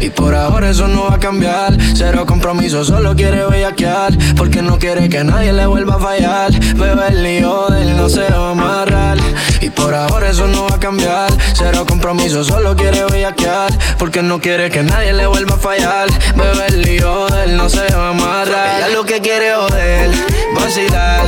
Y 0.00 0.10
por 0.10 0.34
ahora 0.34 0.70
eso 0.70 0.88
no 0.88 1.04
va 1.04 1.16
a 1.16 1.20
cambiar. 1.20 1.76
Cero 1.94 2.24
compromiso, 2.26 2.84
solo 2.84 3.14
quiere 3.14 3.44
bellaquear. 3.46 4.16
Porque 4.36 4.62
no 4.62 4.78
quiere 4.78 5.08
que 5.08 5.24
nadie 5.24 5.52
le 5.52 5.66
vuelva 5.66 5.96
a 5.96 5.98
fallar. 5.98 6.52
Bebé, 6.76 7.08
el 7.08 7.26
hijo 7.26 7.66
de 7.70 7.82
él 7.82 7.96
no 7.96 8.08
se 8.08 8.22
va 8.30 8.48
a 8.48 8.50
amarrar. 8.50 9.18
Y 9.60 9.70
por 9.70 9.94
ahora 9.94 10.30
eso 10.30 10.46
no 10.46 10.64
va 10.64 10.76
a 10.76 10.80
cambiar. 10.80 11.32
Cero 11.54 11.84
compromiso, 11.86 12.44
solo 12.44 12.74
quiere 12.76 13.04
bellaquear. 13.04 13.72
Porque 13.98 14.22
no 14.22 14.40
quiere 14.40 14.70
que 14.70 14.82
nadie 14.82 15.12
le 15.12 15.26
vuelva 15.26 15.54
a 15.54 15.58
fallar. 15.58 16.08
Bebé, 16.36 16.66
el 16.68 16.88
hijo 16.88 17.28
de 17.28 17.44
él 17.44 17.56
no 17.56 17.68
se 17.68 17.86
va 17.94 18.08
a 18.08 18.10
amarrar. 18.10 18.78
Ella 18.78 18.88
lo 18.88 19.04
que 19.04 19.20
quiere 19.20 19.54
joder, 19.54 20.10
vacilar. 20.54 21.26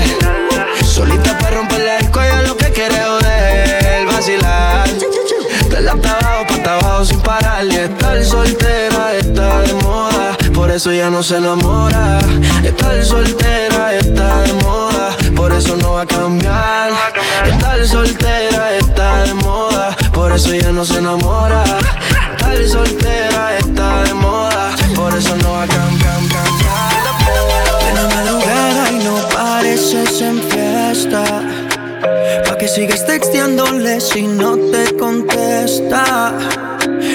Solita 0.85 1.37
para 1.38 1.57
romperle 1.57 1.96
el 1.98 2.11
cuello 2.11 2.42
lo 2.46 2.57
que 2.57 2.70
quiere 2.70 2.94
joder, 2.94 3.23
hasta 6.64 6.79
abajo, 6.79 7.05
sin 7.05 7.20
parar. 7.20 7.64
Y 7.66 7.77
estar 7.77 8.24
soltera 8.24 9.14
está 9.18 9.61
de 9.61 9.74
moda. 9.74 10.37
Por 10.55 10.70
eso 10.70 10.92
ya 10.92 11.11
no 11.11 11.22
se 11.22 11.37
enamora. 11.37 12.20
Estar 12.62 13.05
soltera 13.05 13.94
está 13.94 14.42
de 14.42 14.53
moda. 14.55 15.16
Por 15.37 15.53
eso 15.53 15.77
no 15.77 15.92
va 15.92 16.03
a 16.03 16.07
cambiar. 16.07 16.90
Estar 17.44 17.87
soltera 17.87 18.77
está 18.77 19.24
de 19.24 19.35
moda. 19.35 19.96
Por 20.12 20.33
eso 20.33 20.55
ya 20.55 20.72
no 20.72 20.85
se 20.85 20.98
enamora. 20.98 21.64
Estar 22.33 22.66
soltera 22.66 23.59
está 23.59 24.05
de 24.05 24.14
moda. 24.14 24.70
Por 24.94 25.14
eso 25.14 25.37
no 25.37 25.53
va 25.53 25.62
a 25.64 25.66
cambiar. 25.66 26.14
cambiar. 26.14 26.85
La 27.94 28.90
y 28.90 29.05
no 29.05 29.16
pareces 29.29 30.20
en 30.22 30.42
fiesta. 30.42 31.24
Que 32.64 32.68
sigues 32.68 33.05
texteándole 33.05 34.00
si 34.00 34.22
no 34.22 34.57
te 34.57 34.96
contesta. 34.96 36.33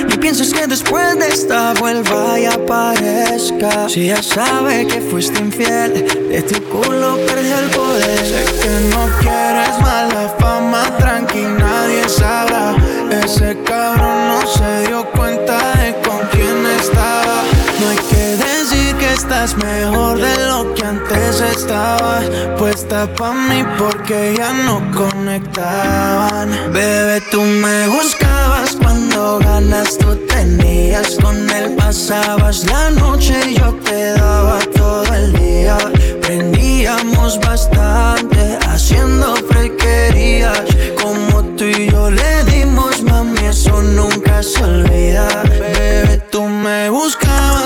Ni 0.07 0.15
pienses 0.17 0.53
que 0.53 0.67
después 0.67 1.17
de 1.17 1.27
esta 1.27 1.73
vuelva 1.73 2.39
y 2.39 2.45
aparezca. 2.45 3.89
Si 3.89 4.09
ya 4.09 4.21
sabe 4.21 4.85
que 4.85 5.01
fuiste 5.01 5.39
infiel, 5.39 6.05
de 6.29 6.43
tu 6.43 6.63
culo 6.65 7.17
perdió 7.25 7.57
el 7.57 7.69
poder. 7.71 8.19
Sé 8.19 8.45
que 8.61 8.95
no 8.95 9.09
quieres 9.21 9.81
mala 9.81 10.35
fama, 10.37 10.83
tranqui, 10.99 11.41
nadie 11.41 12.07
sabrá. 12.07 12.75
Ese 13.09 13.57
cabrón 13.63 14.27
no 14.27 14.45
se 14.45 14.87
dio 14.87 15.03
cuenta 15.13 15.57
de 15.79 15.95
con 16.07 16.19
quién 16.31 16.63
estaba. 16.79 17.41
No 17.79 17.89
hay 17.89 17.97
que 17.97 18.25
decir 18.37 18.95
que 18.97 19.13
estás 19.13 19.57
mejor 19.57 20.19
de 20.21 20.45
lo 20.45 20.75
que 20.75 20.85
antes 20.85 21.41
estabas. 21.41 22.29
Puesta 22.59 23.07
pa' 23.15 23.33
mí 23.33 23.63
porque 23.79 24.35
ya 24.37 24.51
no 24.51 24.91
Bebé, 26.73 27.21
tú 27.29 27.39
me 27.41 27.87
buscabas 27.87 28.75
cuando 28.81 29.37
ganas 29.37 29.95
tú 29.99 30.15
tenías. 30.25 31.17
Con 31.21 31.47
él 31.51 31.75
pasabas 31.75 32.65
la 32.65 32.89
noche 32.89 33.35
y 33.51 33.59
yo 33.59 33.75
te 33.85 34.13
daba 34.13 34.57
todo 34.75 35.13
el 35.13 35.31
día. 35.33 35.77
Prendíamos 36.21 37.39
bastante 37.41 38.57
haciendo 38.67 39.35
frequerías. 39.47 40.63
Como 40.99 41.43
tú 41.55 41.65
y 41.65 41.91
yo 41.91 42.09
le 42.09 42.43
dimos, 42.45 43.03
mami, 43.03 43.45
eso 43.45 43.83
nunca 43.83 44.41
se 44.41 44.63
olvida. 44.63 45.43
Bebé, 45.43 46.23
tú 46.31 46.41
me 46.45 46.89
buscabas 46.89 47.58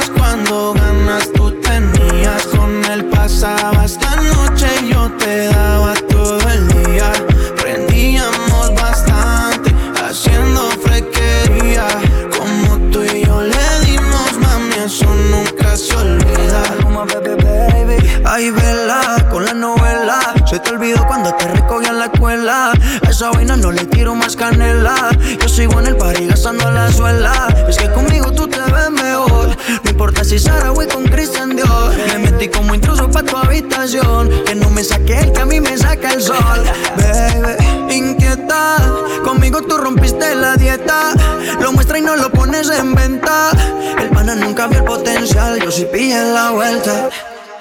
sol. 36.24 36.64
Baby, 36.98 37.96
inquieta. 37.96 38.78
Conmigo 39.24 39.62
tú 39.62 39.78
rompiste 39.78 40.36
la 40.36 40.56
dieta. 40.56 41.14
Lo 41.60 41.74
muestra 41.74 42.00
y 42.00 42.02
no 42.02 42.16
lo 42.16 42.32
pones 42.32 42.70
en 42.70 42.96
venta. 42.96 43.52
El 44.00 44.10
pana 44.10 44.36
nunca 44.36 44.68
vio 44.68 44.80
el 44.80 44.86
potencial. 44.86 45.60
Yo 45.60 45.72
sí 45.72 45.86
pillé 45.92 46.24
la 46.34 46.52
vuelta. 46.52 47.10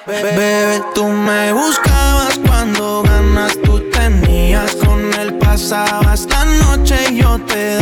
Bebé, 0.06 0.82
tú 0.94 1.06
me 1.06 1.52
buscabas 1.52 2.38
cuando 2.46 3.02
ganas 3.02 3.56
tú 3.64 3.80
tenías. 3.90 4.74
Con 4.76 5.12
él 5.14 5.34
pasabas 5.38 6.26
la 6.30 6.44
noche 6.44 6.96
y 7.10 7.22
yo 7.22 7.38
te 7.46 7.81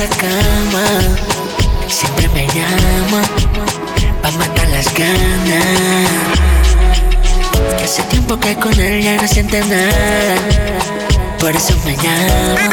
esa 0.00 0.16
cama, 0.16 0.84
siempre 1.86 2.28
me 2.30 2.46
llama 2.46 3.22
pa' 4.22 4.30
matar 4.32 4.68
las 4.68 4.94
ganas. 4.94 6.08
Que 7.76 7.84
hace 7.84 8.02
tiempo 8.04 8.38
que 8.38 8.54
con 8.56 8.72
él 8.80 9.02
ya 9.02 9.16
no 9.20 9.28
siente 9.28 9.60
nada, 9.60 10.36
por 11.38 11.54
eso 11.54 11.74
me 11.84 11.96
llama. 11.96 12.70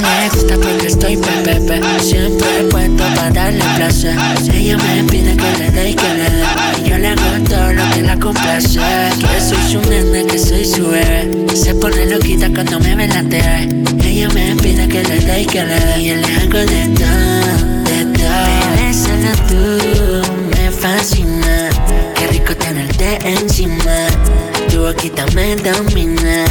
me 0.00 0.28
gusta 0.30 0.54
porque 0.56 0.86
estoy 0.86 1.16
pepepe, 1.16 1.80
siempre 2.00 2.64
puesto 2.70 3.04
para 3.14 3.30
darle 3.30 3.64
placer. 3.76 4.16
Ella 4.52 4.76
me 4.76 5.04
pide 5.04 5.36
que 5.36 5.58
le 5.58 5.70
dé 5.70 5.90
y 5.90 5.94
que 5.94 6.14
le 6.14 6.30
dé, 6.30 6.69
yo 6.90 6.98
le 6.98 7.08
hago 7.08 7.44
todo 7.48 7.72
lo 7.72 7.90
que 7.94 8.02
la 8.02 8.18
complace. 8.18 8.80
Que 9.20 9.40
soy 9.40 9.62
su 9.70 9.80
nena, 9.88 10.26
que 10.28 10.38
soy 10.38 10.64
su 10.64 10.88
bebé. 10.88 11.46
Se 11.54 11.74
pone 11.74 12.06
loquita 12.06 12.48
cuando 12.52 12.80
me 12.80 12.96
ve 12.96 13.06
la 13.06 13.22
TV. 13.22 13.68
Ella 14.04 14.28
me 14.30 14.56
pide 14.56 14.88
que 14.88 15.02
le 15.04 15.20
dé 15.20 15.42
y 15.42 15.46
que 15.46 15.64
le 15.64 15.78
dé. 15.78 16.00
Y 16.00 16.06
yo 16.08 16.16
le 16.16 16.36
hago 16.36 16.58
de 16.58 16.82
todo, 17.00 17.46
de 17.90 18.00
todo. 18.18 18.40
Solo 19.04 19.30
tú 19.48 20.32
me 20.50 20.70
fascina. 20.70 21.70
Qué 22.16 22.26
rico 22.26 22.56
tenerte 22.56 23.18
encima. 23.24 24.08
Tu 24.68 24.80
boquita 24.80 25.26
me 25.34 25.54
domina. 25.56 26.44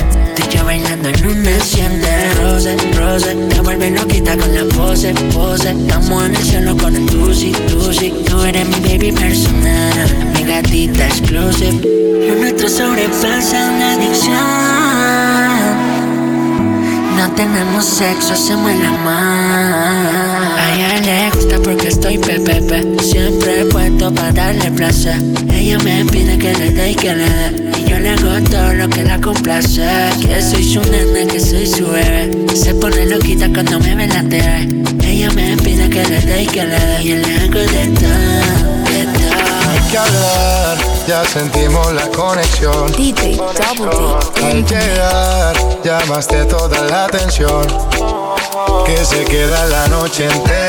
Bailando 0.70 1.09
en 1.09 1.26
una 1.26 1.55
hacienda. 1.57 2.07
Rose, 2.43 2.78
rose, 2.95 3.34
te 3.34 3.59
vuelve 3.61 3.89
loquita 3.89 4.38
con 4.38 4.53
la 4.53 4.63
pose, 4.65 5.15
pose. 5.34 5.72
Estamos 5.72 6.26
en 6.26 6.36
el 6.36 6.43
cielo 6.43 6.78
con 6.78 6.95
el 6.95 7.07
tusi, 7.07 7.51
tusi. 7.67 8.13
Tú 8.30 8.43
eres 8.43 8.67
mi 8.67 8.76
baby 8.82 9.11
personal, 9.11 10.32
mi 10.36 10.43
gatita 10.43 11.07
exclusive. 11.07 11.82
Lo 12.28 12.36
nuestro 12.36 12.70
sobrepasa 12.70 13.72
una 13.72 13.93
adicción. 13.93 14.36
No 17.17 17.32
tenemos 17.32 17.84
sexo, 17.84 18.34
hacemos 18.34 18.70
el 18.70 18.86
amor. 18.86 19.11
A 19.11 20.76
ella 20.76 20.99
le 21.01 21.32
gusta 21.32 21.57
porque 21.63 21.88
estoy 21.88 22.20
pepepe. 22.20 22.86
Siempre 23.01 23.65
puesto 23.72 24.13
para 24.13 24.34
darle 24.34 24.70
placer. 24.70 25.20
Ella 25.51 25.80
me 25.80 26.05
pide 26.05 26.38
que 26.38 26.53
le 26.53 26.70
dé 26.70 26.91
y 26.91 26.95
que 26.95 27.15
le 27.15 27.28
dé. 27.28 27.68
Yo 27.99 28.03
le 28.03 28.11
hago 28.11 28.49
todo 28.49 28.73
lo 28.75 28.87
que 28.87 29.03
la 29.03 29.19
complace. 29.19 29.81
Que 30.21 30.41
soy 30.41 30.63
su 30.63 30.79
nena, 30.89 31.29
que 31.29 31.37
soy 31.37 31.67
su 31.67 31.85
bebé. 31.85 32.31
Se 32.55 32.73
pone 32.75 33.05
loquita 33.05 33.49
cuando 33.53 33.77
me 33.81 33.93
ve 33.93 34.07
la 34.07 34.23
TV. 34.23 34.69
Ella 35.03 35.29
me 35.31 35.57
pide 35.57 35.89
que 35.89 36.05
le 36.05 36.21
dé 36.21 36.43
y 36.43 36.47
que 36.47 36.63
le 36.63 36.79
dé. 36.79 37.03
Y 37.03 37.07
yo 37.09 37.15
le 37.17 37.35
hago 37.35 37.59
de 37.59 37.87
todo, 37.99 38.85
de 38.89 39.03
todo. 39.03 39.69
Hay 39.69 39.91
que 39.91 39.97
hablar, 39.97 40.77
ya 41.09 41.25
sentimos 41.25 41.91
la 41.91 42.07
conexión. 42.07 42.89
DJ 42.93 43.35
Double 43.35 44.45
Al 44.45 44.65
llegar, 44.65 45.55
llamaste 45.83 46.45
toda 46.45 46.81
la 46.83 47.03
atención. 47.03 47.67
Que 48.85 49.03
se 49.03 49.25
queda 49.25 49.65
la 49.65 49.87
noche 49.89 50.25
entera 50.25 50.68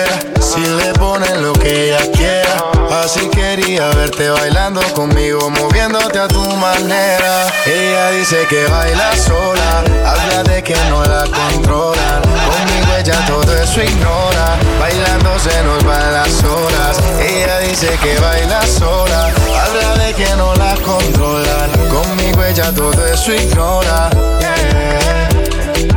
si 0.51 0.61
le 0.61 0.92
ponen 0.94 1.42
lo 1.42 1.53
que 1.53 1.86
ella 1.86 2.11
quiera. 2.12 2.64
Así 3.05 3.28
quería 3.28 3.88
verte 3.90 4.28
bailando 4.30 4.80
conmigo, 4.94 5.48
moviéndote 5.48 6.18
a 6.18 6.26
tu 6.26 6.42
manera. 6.57 7.46
Ella 7.64 8.11
dice 8.11 8.46
que 8.48 8.64
baila 8.66 9.16
sola, 9.16 9.84
habla 10.05 10.42
de 10.42 10.62
que 10.62 10.74
no 10.88 11.05
la 11.05 11.24
controlan. 11.24 12.22
Conmigo 12.22 12.96
ella 12.98 13.24
todo 13.26 13.57
eso 13.57 13.80
ignora, 13.80 14.59
bailando 14.80 15.38
se 15.38 15.62
nos 15.62 15.84
van 15.84 16.12
las 16.12 16.42
horas. 16.42 16.98
Ella 17.20 17.61
dice 17.61 17.96
que 18.03 18.18
baila 18.18 18.66
sola, 18.66 19.30
habla 19.62 20.05
de 20.05 20.14
que 20.14 20.34
no 20.36 20.53
la 20.57 20.74
controlan. 20.84 21.70
Conmigo 21.88 22.42
ella 22.42 22.72
todo 22.74 23.07
eso 23.07 23.32
ignora. 23.32 24.11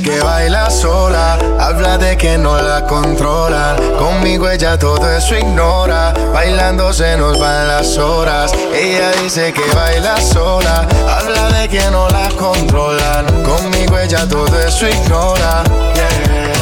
que 0.00 0.20
baila 0.20 0.70
sola 0.70 1.38
Habla 1.58 1.98
de 1.98 2.16
que 2.16 2.38
no 2.38 2.56
la 2.60 2.86
controlan 2.86 3.76
Conmigo 3.98 4.48
ella 4.48 4.78
todo 4.78 5.10
eso 5.10 5.36
ignora 5.36 6.14
Bailando 6.32 6.92
se 6.92 7.16
nos 7.16 7.38
van 7.38 7.68
las 7.68 7.98
horas. 7.98 8.52
Ella 8.72 9.10
dice 9.22 9.52
que 9.52 9.64
baila 9.74 10.20
sola 10.20 10.86
Habla 11.08 11.50
de 11.58 11.68
que 11.68 11.90
no 11.90 12.08
la 12.08 12.28
controlan 12.38 13.26
Conmigo 13.42 13.98
ella 13.98 14.26
todo 14.28 14.58
eso 14.60 14.88
ignora 14.88 15.64
yeah. 15.94 16.61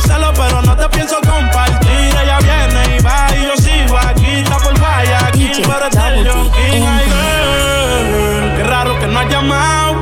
celo, 0.00 0.32
pero 0.34 0.62
no 0.62 0.76
te 0.76 0.88
pienso 0.90 1.16
compartir. 1.20 2.14
Ella 2.22 2.38
viene 2.38 2.96
y 2.96 3.02
va 3.02 3.28
y 3.36 3.44
yo 3.44 3.56
sigo 3.56 3.98
aquí. 3.98 4.26
Está 4.42 4.58
por 4.58 4.78
Guayaquil, 4.78 5.62
pero 5.66 5.86
está 5.86 6.08
el 6.14 6.24
Yonkin. 6.24 6.86
Ay, 6.86 7.04
girl, 7.06 8.56
Qué 8.56 8.64
raro 8.64 8.98
que 8.98 9.06
no 9.06 9.18
has 9.20 9.28
llamado. 9.28 9.92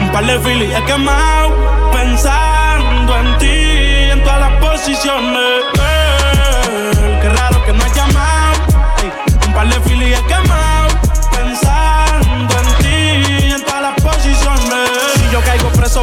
Un 0.00 0.10
par 0.12 0.24
de 0.26 0.38
filis 0.40 0.74
he 0.74 0.84
quemado. 0.84 1.52
Pensando 1.92 3.18
en 3.18 3.38
ti, 3.38 4.10
en 4.10 4.22
todas 4.22 4.40
las 4.40 4.52
posiciones. 4.60 5.62
Girl, 5.74 7.20
Qué 7.20 7.28
raro 7.28 7.64
que 7.64 7.72
no 7.72 7.84
has 7.84 7.94
llamado. 7.94 8.58
Un 9.46 9.52
par 9.54 9.68
de 9.68 9.80
filis 9.80 10.18
he 10.18 10.22
quemado. 10.26 10.88
Pensando 11.30 12.54
en 12.58 12.82
ti, 12.82 13.52
en 13.52 13.62
todas 13.64 13.82
las 13.82 14.00
posiciones. 14.00 14.88
Si 15.16 15.30
yo 15.30 15.40
caigo 15.42 15.68
preso, 15.70 16.02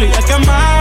really. 0.00 0.12
got 0.28 0.46
mine. 0.46 0.77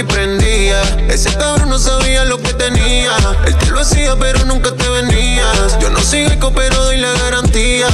Y 0.00 0.02
prendía. 0.02 0.82
Ese 1.08 1.32
cabrón 1.36 1.70
no 1.70 1.78
sabía 1.78 2.24
lo 2.24 2.38
que 2.38 2.52
tenía. 2.52 3.16
Él 3.46 3.56
te 3.56 3.66
lo 3.70 3.80
hacía, 3.80 4.14
pero 4.16 4.44
nunca 4.44 4.70
te 4.74 4.88
venías. 4.88 5.78
Yo 5.80 5.88
no 5.90 6.00
soy 6.00 6.28
rico, 6.28 6.52
pero 6.54 6.76
doy 6.84 6.98
la 6.98 7.12
garantía. 7.12 7.88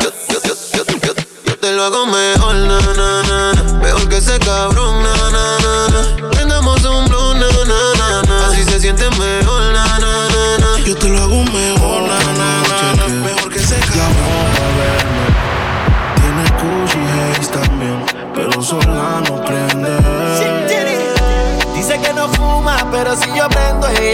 Yo, 0.00 0.12
yo, 0.28 0.54
yo, 0.74 1.14
yo, 1.44 1.58
te 1.58 1.72
lo 1.72 1.84
hago 1.84 2.06
mejor, 2.06 2.54
na, 2.54 2.78
na, 2.80 3.22
na. 3.22 3.80
Peor 3.80 4.08
que 4.08 4.18
ese 4.18 4.38
cabrón, 4.38 5.02
na, 5.02 5.30
na. 5.30 5.63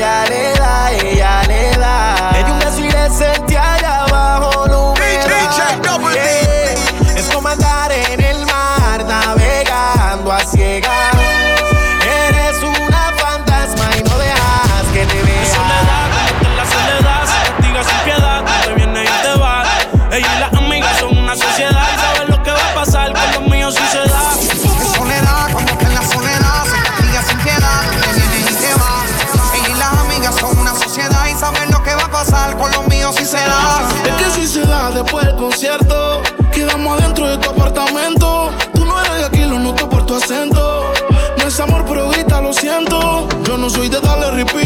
Prendo, 0.01 0.60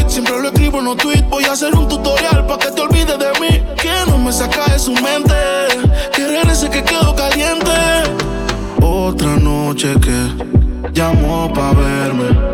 siempre 0.08 0.40
lo 0.40 0.48
escribo 0.48 0.78
en 0.78 0.84
los 0.84 0.96
tweets. 0.96 1.28
Voy 1.28 1.44
a 1.44 1.52
hacer 1.52 1.74
un 1.74 1.88
tutorial 1.88 2.46
para 2.46 2.58
que 2.58 2.70
te 2.70 2.80
olvides 2.80 3.18
de 3.18 3.40
mí. 3.40 3.62
Que 3.76 3.92
no 4.08 4.18
me 4.18 4.32
saca 4.32 4.72
de 4.72 4.78
su 4.78 4.92
mente. 4.92 5.34
Querer 6.14 6.46
ese 6.48 6.68
que 6.70 6.82
quedó 6.82 7.14
caliente. 7.14 7.70
Otra 8.80 9.36
noche 9.36 9.94
que 10.00 10.92
llamó 10.92 11.52
pa' 11.52 11.72
verme. 11.72 12.53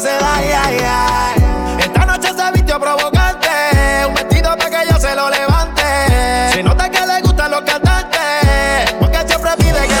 Esta 0.03 1.37
noche 2.07 2.29
se 2.35 2.51
vistió 2.53 2.79
provocante, 2.79 3.47
un 4.07 4.15
vestido 4.15 4.57
para 4.57 4.81
que 4.81 4.89
yo 4.89 4.99
se 4.99 5.15
lo 5.15 5.29
levante. 5.29 5.83
Se 6.51 6.63
nota 6.63 6.89
que 6.89 7.05
le 7.05 7.21
gustan 7.21 7.51
los 7.51 7.61
cantantes, 7.61 8.93
porque 8.99 9.19
siempre 9.27 9.51
pide 9.59 9.87
que 9.87 10.00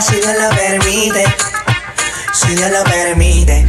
si 0.00 0.16
Dios 0.16 0.34
lo 0.40 0.48
permite. 0.56 1.24
Si 2.32 2.54
Dios 2.54 2.70
lo 2.70 2.82
permite. 2.84 3.66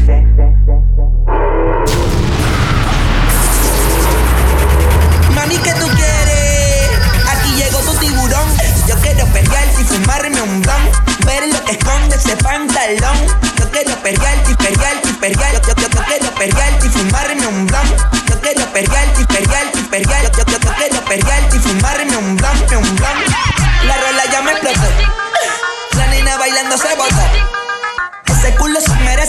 Mami, 5.36 5.58
¿qué 5.58 5.74
tú 5.74 5.88
quieres? 5.88 6.90
Aquí 7.30 7.54
llegó 7.56 7.80
tu 7.80 7.94
tiburón. 7.96 8.48
Yo 8.88 8.96
quiero 9.02 9.26
pelearte 9.28 9.82
y 9.82 9.84
fumarme 9.84 10.42
un 10.42 10.62
blanco 10.62 11.02
ver 11.26 11.48
lo 11.48 11.64
que 11.66 11.74
esconde 11.74 12.16
ese 12.16 12.36
pantalón. 12.38 13.18
Yo 13.58 13.70
quiero 13.72 13.96
perrearte 14.02 14.52
y 14.52 14.56
perrearte 14.56 15.10
y 15.10 15.14
perrearte. 15.14 15.68
Yo, 15.68 15.76
yo, 15.76 15.90
yo, 15.90 16.04
quiero 16.06 16.36
perrearte 16.36 16.88
y 16.88 16.90
fumarme 16.90 17.48
un 17.48 17.68
blunt. 17.68 17.98
Yo 18.30 18.40
quiero 18.42 18.66
perrearte 18.72 19.22
y 19.22 19.26
perrearte 19.26 19.80
y 19.80 19.84
perrearte. 19.84 20.38
Yo, 20.38 20.46
yo, 20.46 20.60
yo, 20.60 20.74
quiero 20.76 21.06
perrearte 21.06 21.58
y 21.58 21.60
fumarme 21.60 22.18
un 22.18 22.38
blunt, 22.38 22.72
un 22.72 22.96
blunt. 22.96 23.31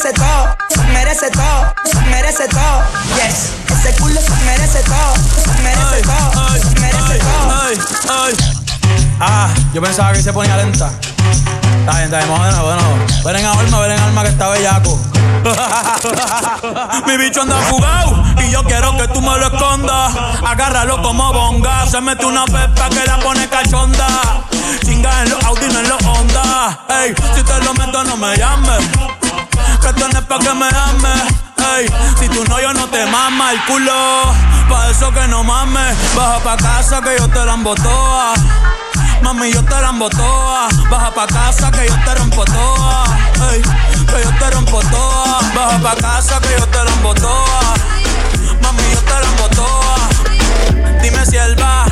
merece 0.03 0.21
todo, 0.21 0.57
merece 0.93 1.31
todo, 1.31 1.75
merece 2.11 2.49
todo. 2.49 2.83
Yes, 3.15 3.53
ese 3.71 3.95
culo 4.01 4.21
merece 4.45 4.83
todo, 4.83 5.15
merece 5.63 6.03
todo, 6.03 6.49
merece 6.81 7.19
todo. 7.19 8.27
Ah, 9.21 9.49
yo 9.73 9.81
pensaba 9.81 10.13
que 10.13 10.21
se 10.21 10.33
ponía 10.33 10.57
lenta. 10.57 10.91
Está 11.81 11.93
bien, 11.93 12.05
está 12.05 12.19
bien, 12.19 12.31
bueno, 12.37 12.65
bueno. 12.65 12.83
Ven 13.25 13.37
en 13.37 13.47
alma, 13.47 13.79
ven 13.79 13.93
en 13.93 14.01
alma 14.01 14.23
que 14.23 14.29
está 14.31 14.49
bellaco. 14.49 14.99
Mi 17.07 17.17
bicho 17.17 17.43
anda 17.43 17.57
fugado 17.59 18.25
y 18.39 18.51
yo 18.51 18.65
quiero 18.65 18.97
que 18.97 19.07
tú 19.07 19.21
me 19.21 19.39
lo 19.39 19.47
escondas. 19.47 20.15
Agárralo 20.45 21.01
como 21.01 21.33
bonga. 21.33 21.87
Se 21.87 22.01
mete 22.01 22.27
una 22.27 22.45
pepa 22.47 22.89
que 22.89 23.07
la 23.07 23.21
pone 23.21 23.49
cachonda. 23.49 24.09
Chinga 24.85 25.23
en 25.23 25.31
los 25.31 25.45
Audi, 25.45 25.67
no 25.73 25.79
en 25.79 25.89
los 25.89 26.03
Honda. 26.05 26.81
Ey, 26.89 27.15
si 27.37 27.43
te 27.45 27.65
lo 27.65 27.73
meto, 27.75 28.03
no 28.03 28.17
me 28.17 28.37
llames 28.37 29.22
pretendes 29.83 30.23
pa' 30.23 30.39
que 30.39 30.55
me 30.55 30.67
ames? 30.67 31.23
Ey, 31.77 31.87
si 32.19 32.29
tú 32.29 32.45
no, 32.49 32.61
yo 32.61 32.73
no 32.73 32.89
te 32.89 33.05
mama 33.07 33.53
el 33.53 33.65
culo. 33.65 34.33
Pa' 34.69 34.91
eso 34.91 35.13
que 35.13 35.27
no 35.29 35.43
mames, 35.43 35.97
baja 36.15 36.39
pa' 36.41 36.57
casa 36.57 37.01
que 37.01 37.17
yo 37.19 37.29
te 37.29 37.45
la 37.45 37.55
embotoa. 37.55 38.35
Mami, 39.23 39.53
yo 39.53 39.63
te 39.65 39.81
la 39.81 39.91
embotoa. 39.91 40.69
Baja 40.91 41.11
pa' 41.13 41.27
casa 41.27 41.71
que 41.71 41.87
yo 41.87 41.95
te 42.05 42.15
rompo 42.15 42.45
toa. 42.45 43.05
Ey, 43.53 43.63
que 43.63 44.23
yo 44.23 44.31
te 44.39 44.51
rompo 44.51 44.81
toa. 44.81 45.41
Baja 45.55 45.79
pa' 45.83 45.97
casa 45.97 46.41
que 46.41 46.57
yo 46.59 46.67
te 46.67 46.85
la 46.85 46.91
embotoa. 46.93 47.75
Mami, 48.63 48.83
yo 48.93 49.01
te 49.01 49.11
la 49.11 49.27
embotoa. 49.31 49.97
Dime 51.03 51.27
si 51.27 51.37
él 51.37 51.61
va. 51.61 51.87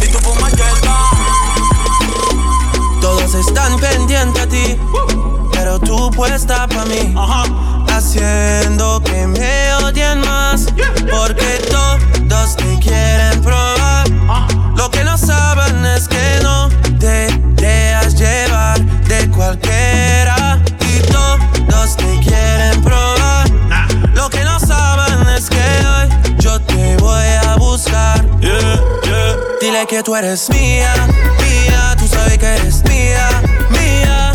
Si 0.00 0.08
tú 0.10 0.18
fumas, 0.18 0.52
yo 0.52 0.64
él 0.64 0.80
va. 0.86 1.10
Todos 3.00 3.34
están 3.34 3.78
pendientes 3.78 4.42
a 4.42 4.46
ti 4.46 4.78
pero 5.72 5.78
tú 5.78 6.10
puesta 6.10 6.66
pa' 6.66 6.84
mí. 6.84 7.14
Haciendo 7.88 9.02
que 9.02 9.26
me 9.26 9.74
odien 9.74 10.20
más, 10.20 10.66
porque 11.10 11.60
todos 11.70 12.56
te 12.56 12.78
quieren 12.78 13.40
probar. 13.42 14.08
Lo 14.76 14.90
que 14.90 15.04
no 15.04 15.16
saben 15.16 15.84
es 15.86 16.08
que 16.08 16.40
no 16.42 16.68
te 16.98 17.28
dejas 17.54 18.14
llevar 18.14 18.80
de 18.80 19.30
cualquiera. 19.30 20.60
Y 20.80 21.00
todos 21.10 21.96
te 21.96 22.20
quieren 22.20 22.82
probar. 22.82 23.48
Lo 24.14 24.28
que 24.28 24.44
no 24.44 24.58
saben 24.58 25.28
es 25.28 25.48
que 25.48 25.56
hoy 25.86 26.36
yo 26.38 26.60
te 26.60 26.96
voy 26.96 27.28
a 27.46 27.56
buscar. 27.56 28.24
Dile 29.60 29.86
que 29.86 30.02
tú 30.02 30.16
eres 30.16 30.50
mía, 30.50 30.92
mía, 31.40 31.96
tú 31.98 32.06
sabes 32.08 32.36
que 32.36 32.46
eres 32.46 32.82
mía, 32.84 33.28
mía. 33.70 34.31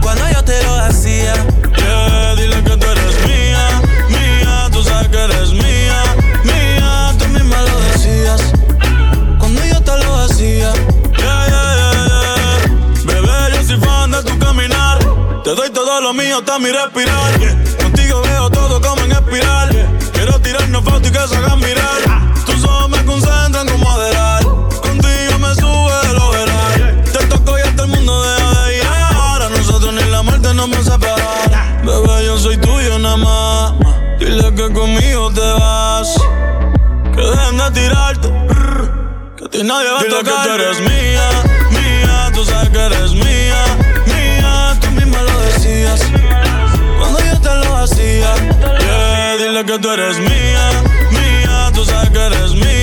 Cuando 0.00 0.28
yo 0.32 0.44
te 0.44 0.62
lo 0.62 0.74
hacía. 0.76 1.34
Yeah, 1.76 2.34
dile 2.36 2.62
que 2.62 2.76
tú 2.76 2.86
eres 2.86 3.26
mía, 3.26 3.82
mía, 4.08 4.68
tú 4.72 4.82
sabes 4.82 5.08
que 5.08 5.18
eres 5.24 5.52
mía, 5.52 6.02
mía, 6.44 7.12
tú 7.18 7.26
misma 7.28 7.62
lo 7.62 7.80
decías 7.80 8.40
cuando 9.38 9.64
yo 9.64 9.80
te 9.82 9.98
lo 10.04 10.14
hacía. 10.20 10.72
Yeah, 11.18 11.46
yeah. 11.48 13.02
Bebé, 13.04 13.56
yo 13.56 13.62
soy 13.64 13.80
fan 13.80 14.12
de 14.12 14.22
tu 14.22 14.38
caminar, 14.38 14.98
te 15.42 15.54
doy 15.54 15.70
todo 15.70 16.00
lo 16.00 16.14
mío 16.14 16.38
hasta 16.38 16.58
mi 16.60 16.70
respirar. 16.70 17.32
Contigo 17.82 18.22
veo 18.22 18.50
todo 18.50 18.80
como 18.80 19.02
en 19.02 19.12
espiral. 19.12 19.98
Quiero 20.12 20.40
tirarnos 20.40 20.84
fotos 20.84 21.08
y 21.08 21.12
que 21.12 21.26
se 21.26 21.36
hagan 21.36 21.58
mirar. 21.58 22.05
Más. 33.16 33.72
Dile 34.18 34.54
que 34.54 34.72
conmigo 34.72 35.30
te 35.32 35.40
vas. 35.40 36.14
Que 37.14 37.22
dejen 37.22 37.58
de 37.58 37.70
tirarte. 37.72 38.28
Que 39.36 39.44
a 39.44 39.48
ti 39.48 39.62
nadie 39.62 39.90
va 39.90 40.00
a 40.00 40.04
tocar. 40.04 40.24
que 40.24 40.48
tú 40.48 40.54
eres 40.54 40.80
mía, 40.80 41.28
mía. 41.70 42.30
Tú 42.34 42.44
sabes 42.44 42.68
que 42.70 42.78
eres 42.78 43.12
mía, 43.12 43.64
mía. 44.06 44.78
Tú 44.80 44.90
misma 44.92 45.22
lo 45.22 45.40
decías. 45.42 46.00
Cuando 46.98 47.18
yo 47.20 47.40
te 47.40 47.54
lo 47.54 47.76
hacía. 47.76 48.34
Yeah, 48.80 49.36
dile 49.38 49.64
que 49.64 49.78
tú 49.78 49.90
eres 49.90 50.18
mía, 50.18 50.70
mía. 51.10 51.70
Tú 51.74 51.84
sabes 51.84 52.10
que 52.10 52.26
eres 52.26 52.52
mía. 52.54 52.75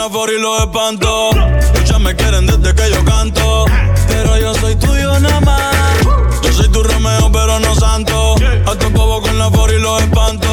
La 0.00 0.08
for 0.08 0.30
y 0.30 0.40
los 0.40 0.58
espanto. 0.60 1.30
Muchas 1.74 2.00
me 2.00 2.16
quieren 2.16 2.46
desde 2.46 2.74
que 2.74 2.90
yo 2.90 3.04
canto. 3.04 3.66
Pero 4.08 4.38
yo 4.38 4.54
soy 4.54 4.74
tuyo 4.76 5.20
nada 5.20 5.40
más. 5.40 5.74
Yo 6.42 6.52
soy 6.52 6.68
tu 6.68 6.82
Romeo, 6.82 7.30
pero 7.30 7.60
no 7.60 7.74
santo. 7.74 8.34
A 8.66 8.74
tu 8.76 8.88
bobo 8.90 9.20
con 9.20 9.38
la 9.38 9.50
for 9.50 9.70
y 9.70 9.78
los 9.78 10.00
espanto. 10.02 10.48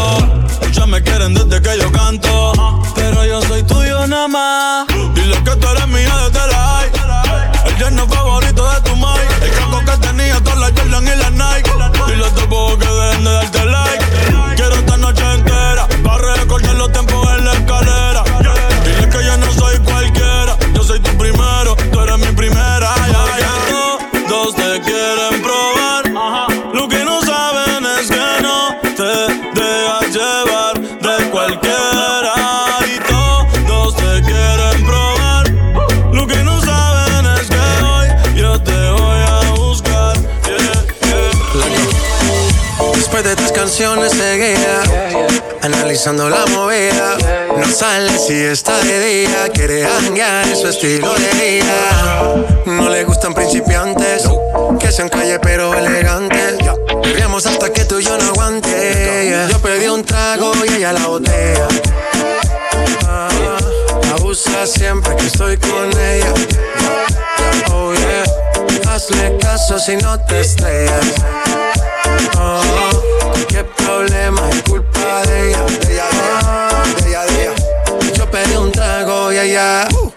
Muchas 0.61 0.87
me 0.87 1.01
quieren 1.01 1.33
desde 1.33 1.61
que 1.61 1.79
yo 1.79 1.89
canto. 1.93 2.51
Pero 2.95 3.25
yo 3.25 3.41
soy 3.43 3.63
tuyo 3.63 4.05
nada 4.05 4.27
más. 4.27 4.87
Dile 5.15 5.37
que 5.45 5.55
tú 5.55 5.67
eres 5.69 5.87
mía 5.87 6.13
desde 6.25 6.46
Analizando 45.61 46.27
la 46.31 46.47
movida. 46.47 47.15
No 47.55 47.67
sale 47.71 48.09
si 48.17 48.33
está 48.33 48.75
de 48.79 48.99
día. 48.99 49.49
Quiere 49.53 49.85
hanguear 49.85 50.47
en 50.47 50.55
su 50.55 50.67
estilo 50.67 51.13
de 51.13 51.27
vida. 51.33 52.35
No 52.65 52.89
le 52.89 53.03
gustan 53.03 53.35
principiantes. 53.35 54.23
Que 54.79 54.91
sean 54.91 55.09
calle 55.09 55.37
pero 55.39 55.75
elegantes. 55.75 56.57
Bebíamos 57.03 57.45
hasta 57.45 57.71
que 57.71 57.85
tú 57.85 57.99
y 57.99 58.03
yo 58.03 58.17
no 58.17 58.29
aguante. 58.29 59.47
Yo 59.51 59.59
pedí 59.59 59.87
un 59.87 60.03
trago 60.03 60.53
y 60.65 60.73
ella 60.77 60.93
la 60.93 61.05
botella 61.05 61.67
Ah, 63.07 63.29
Abusa 64.15 64.65
siempre 64.65 65.15
que 65.17 65.27
estoy 65.27 65.55
con 65.57 65.91
ella. 65.99 66.33
Oh 67.71 67.93
yeah. 67.93 68.91
Hazle 68.91 69.37
caso 69.37 69.77
si 69.77 69.97
no 69.97 70.19
te 70.25 70.39
estrellas. 70.39 71.05
Oh, 72.39 73.16
qué 73.45 73.63
problema 73.63 74.49
es 74.49 74.63
culpa 74.63 75.21
de 75.27 75.49
ella, 75.49 75.63
de 75.63 75.93
ella, 75.93 76.05
de 77.01 77.09
ella, 77.09 77.25
de 77.25 77.43
ella. 77.43 77.53
Yo 78.15 78.29
pedí 78.29 78.55
un 78.55 78.71
trago 78.71 79.31
y 79.31 79.37
ella 79.37 79.87
uh, 79.93 80.16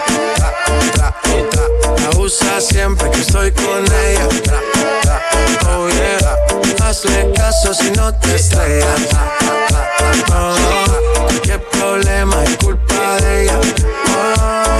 Siempre 2.31 3.11
que 3.11 3.19
estoy 3.19 3.51
con 3.51 3.83
ella. 3.85 4.27
Oh 5.67 5.89
yeah. 5.89 6.87
Hazle 6.87 7.29
caso 7.33 7.73
si 7.73 7.91
no 7.91 8.13
te 8.15 8.35
estrellas. 8.35 9.09
Oh, 10.33 10.55
qué 11.43 11.59
problema 11.59 12.41
es 12.45 12.55
culpa 12.57 13.17
de 13.19 13.43
ella. 13.43 13.59
Oh, 14.07 14.77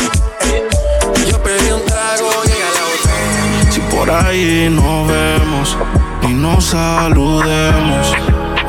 yo 1.29 1.43
pedí 1.43 1.71
un 1.71 1.85
trago 1.85 2.31
y 2.45 2.51
ella 2.51 2.69
la 2.73 2.83
botella. 2.87 3.71
Si 3.71 3.79
por 3.81 4.09
ahí 4.09 4.69
nos 4.69 5.07
vemos 5.09 5.77
y 6.21 6.27
nos 6.27 6.65
saludemos, 6.67 8.13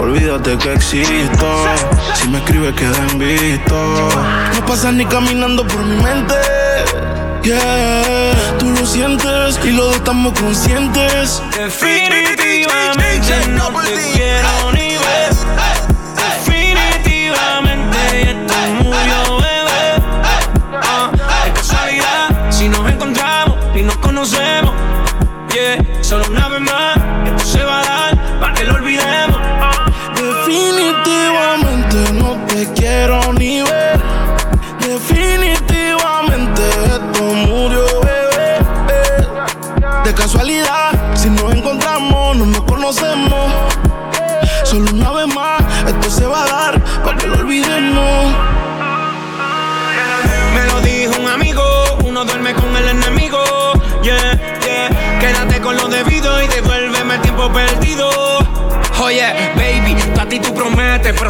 olvídate 0.01 0.59
que 0.59 0.73
existo. 0.73 1.67
Si 2.15 2.29
me 2.29 2.39
escribes, 2.39 2.75
queda 2.75 2.97
en. 2.97 3.63
No 3.69 4.67
pasas 4.67 4.93
ni 4.95 5.07
caminando 5.07 5.65
por 5.69 5.85
mi 5.85 6.03
mente. 6.03 6.62
Yeah, 7.45 8.57
tú 8.61 8.71
lo 8.71 8.87
sientes 8.87 9.59
y 9.65 9.71
los 9.73 9.87
dos 9.87 9.97
estamos 9.97 10.33
conscientes. 10.39 11.43
Definitivamente 11.57 13.49
no 13.49 13.69
te 13.83 14.13
quiero 14.13 14.72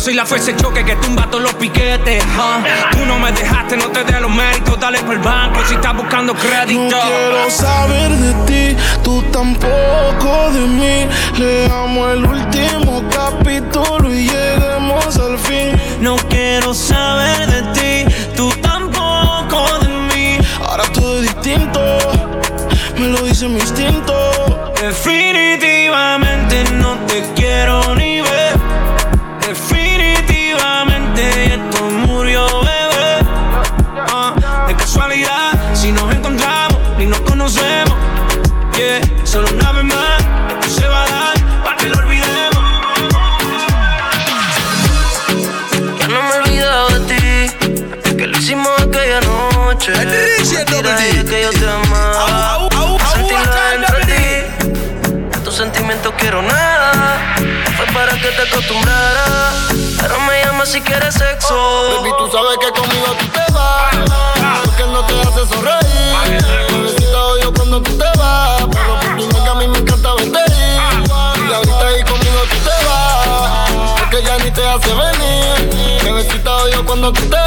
soy 0.02 0.14
la 0.14 0.26
fuerza 0.26 0.50
de 0.50 0.56
choque 0.56 0.84
que 0.84 0.96
tumba 0.96 1.30
todos 1.30 1.44
los 1.44 1.54
piquetes. 1.54 2.24
huh. 2.24 2.96
Tú 2.96 3.06
no 3.06 3.20
me 3.20 3.30
dejaste, 3.30 3.76
no 3.76 3.86
te 3.86 4.02
dé 4.02 4.20
los 4.20 4.32
méritos, 4.32 4.80
dale 4.80 4.98
por 4.98 5.14
el 5.14 5.20
banco 5.20 5.60
si 5.64 5.74
estás 5.74 5.96
buscando 5.96 6.34
crédito. 6.34 6.82
No 6.90 7.02
quiero 7.02 7.48
saber 7.48 8.10
de 8.10 8.32
ti, 8.46 8.76
tú 9.04 9.22
tampoco 9.30 10.50
de 10.50 10.60
mí. 10.60 11.08
Leamos 11.38 12.14
el 12.14 12.24
último 12.24 13.04
capítulo 13.12 14.12
y 14.12 14.28
lleguemos 14.28 15.16
al 15.18 15.38
fin. 15.38 15.80
No 16.00 16.16
quiero 16.28 16.74
saber 16.74 17.46
de 17.46 17.62
ti, 17.72 18.14
tú 18.34 18.50
tampoco 18.60 19.78
de 19.82 19.88
mí. 19.88 20.38
Ahora 20.66 20.82
todo 20.92 21.22
es 21.22 21.32
distinto, 21.32 21.80
me 22.98 23.06
lo 23.06 23.22
dice 23.22 23.46
mi 23.46 23.60
instinto. 23.60 24.72
Definitivamente 24.80 26.64
no 26.72 26.96
te 27.06 27.22
quiero 27.36 27.94
ni 27.94 28.01
yo 51.42 51.50
te 51.50 51.68
amaba. 51.68 52.68
Sentirlo 53.12 53.50
dentro 53.72 53.98
de 53.98 54.04
ti. 54.06 54.22
De 55.32 55.38
tus 55.40 55.56
sentimientos 55.56 56.14
quiero 56.16 56.40
nada. 56.40 57.34
Fue 57.76 57.86
para 57.86 58.12
que 58.12 58.28
te 58.28 58.42
acostumbrara. 58.42 59.52
Pero 60.00 60.20
me 60.20 60.40
llamas 60.44 60.68
si 60.68 60.80
quieres 60.80 61.14
sexo. 61.14 61.98
Baby, 61.98 62.10
tú 62.16 62.30
sabes 62.30 62.58
que 62.60 62.70
conmigo 62.80 63.06
tú 63.18 63.26
te 63.26 63.52
vas. 63.52 63.92
Porque 64.64 64.84
no 64.84 65.04
te 65.04 65.14
hace 65.20 65.52
sonreír. 65.52 66.44
Bebecita 66.70 67.18
odio 67.24 67.52
cuando 67.52 67.82
tú 67.82 67.98
te 67.98 68.18
vas. 68.18 68.62
Pero 68.70 69.00
por 69.00 69.16
tu 69.16 69.38
nega 69.38 69.50
a 69.50 69.54
mí 69.56 69.66
me 69.66 69.78
encanta 69.78 70.14
verte 70.14 70.38
ir. 70.46 71.48
Y 71.48 71.52
ahorita 71.52 71.86
ahí 71.88 72.02
conmigo 72.04 72.40
tú 72.50 72.56
te 72.68 72.84
vas. 72.86 73.98
Porque 73.98 74.22
ya 74.22 74.38
ni 74.38 74.50
te 74.52 74.64
hace 74.68 74.94
venir. 74.94 76.04
Bebecita 76.04 76.54
odio 76.54 76.86
cuando 76.86 77.12
tú 77.12 77.22
te 77.22 77.36
vas. 77.36 77.41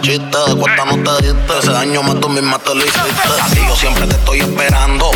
Chiste. 0.00 0.38
De 0.46 0.54
no 0.54 0.64
te 1.02 1.22
diste. 1.22 1.58
Ese 1.58 1.70
daño 1.70 2.02
más 2.02 2.20
tú 2.20 2.28
misma 2.28 2.58
te 2.58 2.74
lo 2.74 2.84
hiciste. 2.84 3.60
Y 3.60 3.66
yo 3.66 3.76
siempre 3.76 4.06
te 4.06 4.14
estoy 4.14 4.40
esperando. 4.40 5.10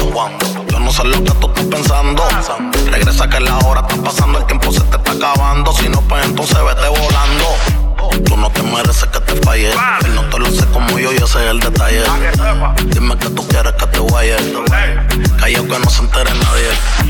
Yo 0.69 0.81
no 0.81 0.93
sé 0.93 1.05
lo 1.05 1.23
que 1.23 1.31
tú 1.33 1.49
estás 1.49 1.65
pensando. 1.65 2.23
Regresa 2.91 3.29
que 3.29 3.41
la 3.41 3.59
hora 3.59 3.81
está 3.81 4.03
pasando. 4.03 4.39
El 4.39 4.47
tiempo 4.47 4.73
se 4.73 4.81
te 4.81 4.97
está 4.97 5.13
acabando. 5.13 5.73
Si 5.73 5.89
no, 5.89 6.01
pues 6.03 6.25
entonces 6.25 6.59
vete 6.65 6.89
volando. 6.89 8.25
Tú 8.25 8.37
no 8.37 8.51
te 8.51 8.63
mereces 8.63 9.07
que 9.07 9.21
te 9.21 9.35
falle. 9.43 9.71
Él 9.71 10.15
no 10.15 10.23
te 10.25 10.39
lo 10.39 10.51
sé 10.51 10.67
como 10.67 10.99
yo 10.99 11.13
y 11.13 11.17
ese 11.17 11.25
es 11.25 11.51
el 11.51 11.61
detalle. 11.61 12.03
Dime 12.87 13.17
que 13.19 13.29
tú 13.31 13.47
quieres 13.49 13.73
que 13.75 13.87
te 13.87 13.99
vaya. 14.01 14.37
Callao 15.39 15.65
que 15.65 15.79
no 15.79 15.91
se 15.91 16.03
entere 16.03 16.31
nadie. 16.35 17.10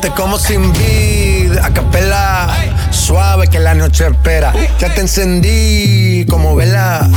te 0.00 0.10
como 0.10 0.38
sin 0.38 0.72
vid, 0.72 1.58
a 1.58 1.70
capela. 1.72 2.48
Suave 2.90 3.48
que 3.48 3.58
la 3.58 3.74
noche 3.74 4.06
espera. 4.06 4.52
Ya 4.78 4.92
te 4.94 5.00
encendí 5.02 6.24
como 6.28 6.54
vela. 6.56 7.08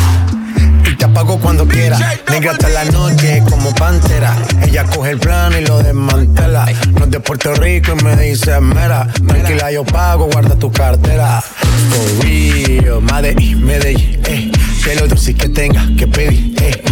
Y 0.86 0.96
te 0.98 1.06
apago 1.06 1.40
cuando 1.40 1.68
quiera. 1.68 1.98
Negra 2.30 2.52
hasta 2.52 2.70
la 2.70 2.86
noche 2.86 3.44
como 3.50 3.74
pantera. 3.76 4.36
Ella 4.64 4.84
coge 4.84 5.12
el 5.12 5.20
plano 5.20 5.58
y 5.58 5.66
lo 5.66 5.82
desmantela. 5.82 6.66
No 6.92 7.06
es 7.06 7.12
de 7.12 7.20
Puerto 7.20 7.54
Rico 7.56 7.94
y 7.98 8.04
me 8.04 8.16
dice 8.18 8.60
mera. 8.60 9.08
Tranquila, 9.28 9.72
yo 9.72 9.86
pago, 9.86 10.28
guarda 10.32 10.56
tu 10.56 10.72
cartera. 10.72 11.42
For 11.42 12.26
real, 12.26 13.02
Medellín, 13.02 13.66
Medellín, 13.66 14.22
eh. 14.26 14.52
Que 14.84 14.96
lo 14.96 15.08
dulce 15.08 15.34
que 15.34 15.48
tenga 15.48 15.88
que 15.98 16.08
pedir, 16.08 16.56
eh. 16.62 16.83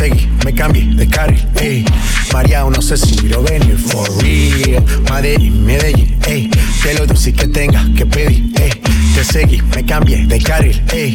Te 0.00 0.08
seguí, 0.08 0.28
me 0.46 0.54
cambié 0.54 0.94
de 0.94 1.06
carril, 1.06 1.46
eh. 1.56 1.84
María, 2.32 2.64
no 2.64 2.80
sé 2.80 2.96
si 2.96 3.28
lo 3.28 3.42
venir, 3.42 3.76
for 3.76 4.08
real. 4.22 4.82
Medellín, 5.12 5.66
Medellín, 5.66 6.18
eh. 6.26 6.48
Que 6.82 6.94
lo 6.94 7.06
dulce 7.06 7.34
que 7.34 7.46
tenga 7.48 7.84
que 7.94 8.06
pedir, 8.06 8.50
eh. 8.62 8.80
Te 9.14 9.22
seguí, 9.22 9.60
me 9.76 9.84
cambié 9.84 10.24
de 10.26 10.40
carril, 10.40 10.82
eh. 10.94 11.14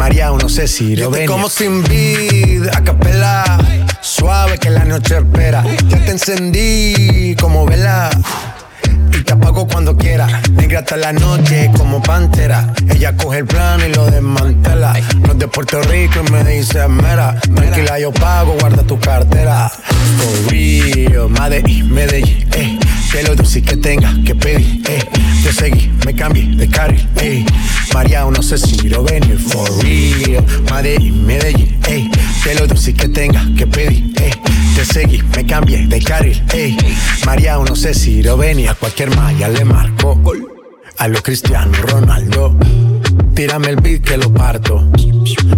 María, 0.00 0.30
no 0.30 0.48
sé 0.48 0.66
si 0.66 0.96
lo 0.96 1.12
venir. 1.12 1.28
Como 1.28 1.48
sin 1.48 1.84
vid, 1.84 2.66
a 2.72 2.82
capela. 2.82 3.56
Suave 4.00 4.58
que 4.58 4.68
la 4.68 4.84
noche 4.84 5.18
espera. 5.18 5.62
Ya 5.88 6.04
te 6.04 6.10
encendí 6.10 7.36
como 7.40 7.64
vela. 7.66 8.10
Cuando 9.54 9.96
quiera. 9.96 10.26
Negra 10.52 10.80
hasta 10.80 10.96
la 10.96 11.12
noche 11.12 11.70
como 11.76 12.02
pantera. 12.02 12.74
Ella 12.90 13.16
coge 13.16 13.38
el 13.38 13.46
plano 13.46 13.86
y 13.86 13.94
lo 13.94 14.04
desmantela. 14.10 14.94
No 15.20 15.32
es 15.32 15.38
de 15.38 15.46
Puerto 15.46 15.80
Rico 15.82 16.20
y 16.26 16.32
me 16.32 16.44
dice 16.44 16.86
mera. 16.88 17.40
Tranquila, 17.40 17.98
yo 18.00 18.12
pago, 18.12 18.56
guarda 18.60 18.82
tu 18.82 18.98
cartera. 18.98 19.70
For 19.70 20.50
real, 20.50 21.28
Medellín, 21.30 21.94
Medellín, 21.94 22.48
eh. 22.52 22.78
Que 23.14 23.22
lo 23.22 23.36
dulce 23.36 23.62
que 23.62 23.76
tenga 23.76 24.12
que 24.26 24.34
pedir, 24.34 24.82
eh. 24.88 24.98
Te 25.44 25.52
seguí, 25.52 25.88
me 26.04 26.16
cambié 26.16 26.46
de 26.56 26.68
carril, 26.68 27.08
eh. 27.18 27.46
María, 27.92 28.24
no 28.24 28.42
sé 28.42 28.58
si 28.58 28.88
lo 28.88 29.04
venir. 29.04 29.38
For 29.38 29.70
real, 29.84 30.44
Medellín, 30.68 31.24
Medellín, 31.24 31.78
eh. 31.86 32.10
Que 32.42 32.56
lo 32.56 32.66
dulce 32.66 32.92
que 32.92 33.08
tenga 33.08 33.46
que 33.56 33.68
pedir, 33.68 34.12
eh. 34.20 34.32
Te 34.74 34.84
seguí, 34.84 35.22
me 35.36 35.46
cambié 35.46 35.86
de 35.86 36.02
carril, 36.02 36.42
ey. 36.52 36.76
María, 37.24 37.56
no 37.56 37.76
sé 37.76 37.94
si 37.94 38.20
lo 38.20 38.36
venía. 38.36 38.72
A 38.72 38.74
cualquier 38.74 39.14
malla 39.14 39.48
le 39.48 39.64
marco. 39.64 40.20
A 40.98 41.06
lo 41.06 41.22
Cristiano 41.22 41.70
Ronaldo. 41.82 42.58
Tírame 43.34 43.68
el 43.68 43.76
beat 43.76 44.02
que 44.02 44.16
lo 44.16 44.32
parto. 44.32 44.86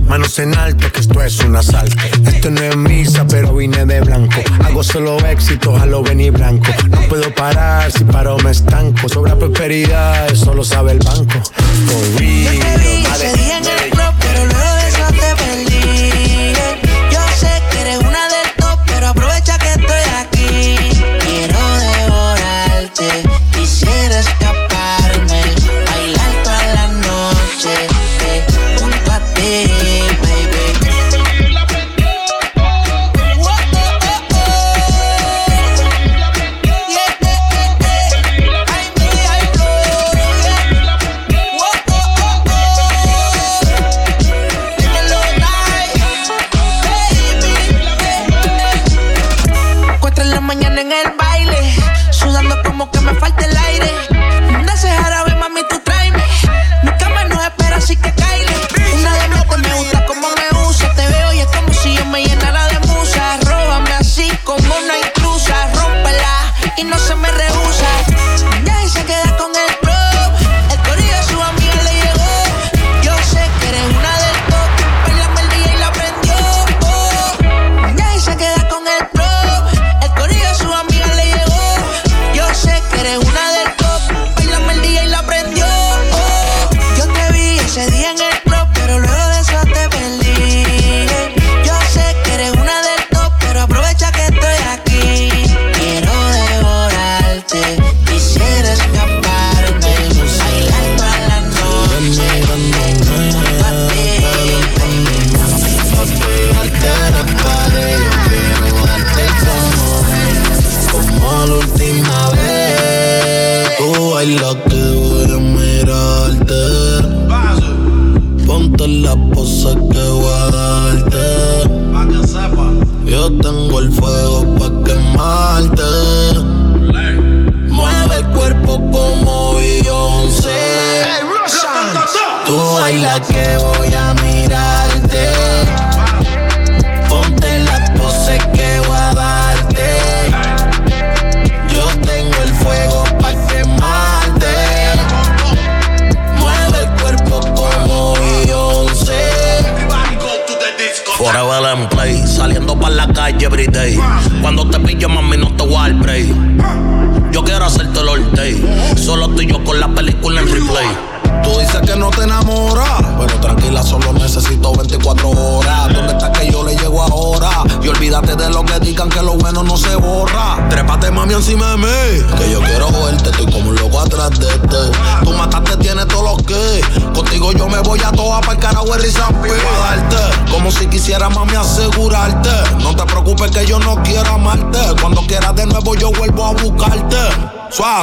Manos 0.09 0.39
en 0.39 0.57
alto, 0.57 0.91
que 0.91 1.01
esto 1.01 1.23
es 1.23 1.39
un 1.41 1.57
asalto. 1.57 1.97
Esto 2.27 2.51
no 2.51 2.63
es 2.63 2.77
misa, 2.77 3.27
pero 3.27 3.55
vine 3.55 3.85
de 3.85 4.01
blanco. 4.01 4.41
Hago 4.65 4.83
solo 4.83 5.19
éxito, 5.27 5.77
a 5.77 5.85
lo 5.85 6.03
venir 6.03 6.33
blanco. 6.33 6.73
No 6.89 7.01
puedo 7.03 7.35
parar, 7.35 7.93
si 7.93 8.05
paro 8.05 8.39
me 8.39 8.53
estanco. 8.53 9.09
Sobra 9.09 9.37
prosperidad, 9.37 10.31
eso 10.31 10.55
lo 10.55 10.65
sabe 10.65 10.93
el 10.93 11.01
banco. 11.01 11.43
For 11.87 14.06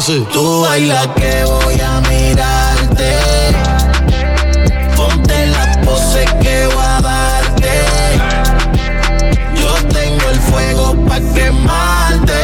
Suave. 0.01 0.25
Tú 0.33 0.61
bailas 0.63 1.07
que 1.15 1.43
voy 1.45 1.79
a 1.79 2.01
mirarte. 2.09 3.15
Ponte 4.97 5.45
la 5.47 5.81
pose 5.85 6.25
que 6.41 6.65
voy 6.65 6.83
a 6.83 6.99
darte. 6.99 7.83
Yo 9.53 9.75
tengo 9.89 10.29
el 10.31 10.39
fuego 10.39 10.95
pa' 11.05 11.19
quemarte. 11.35 12.41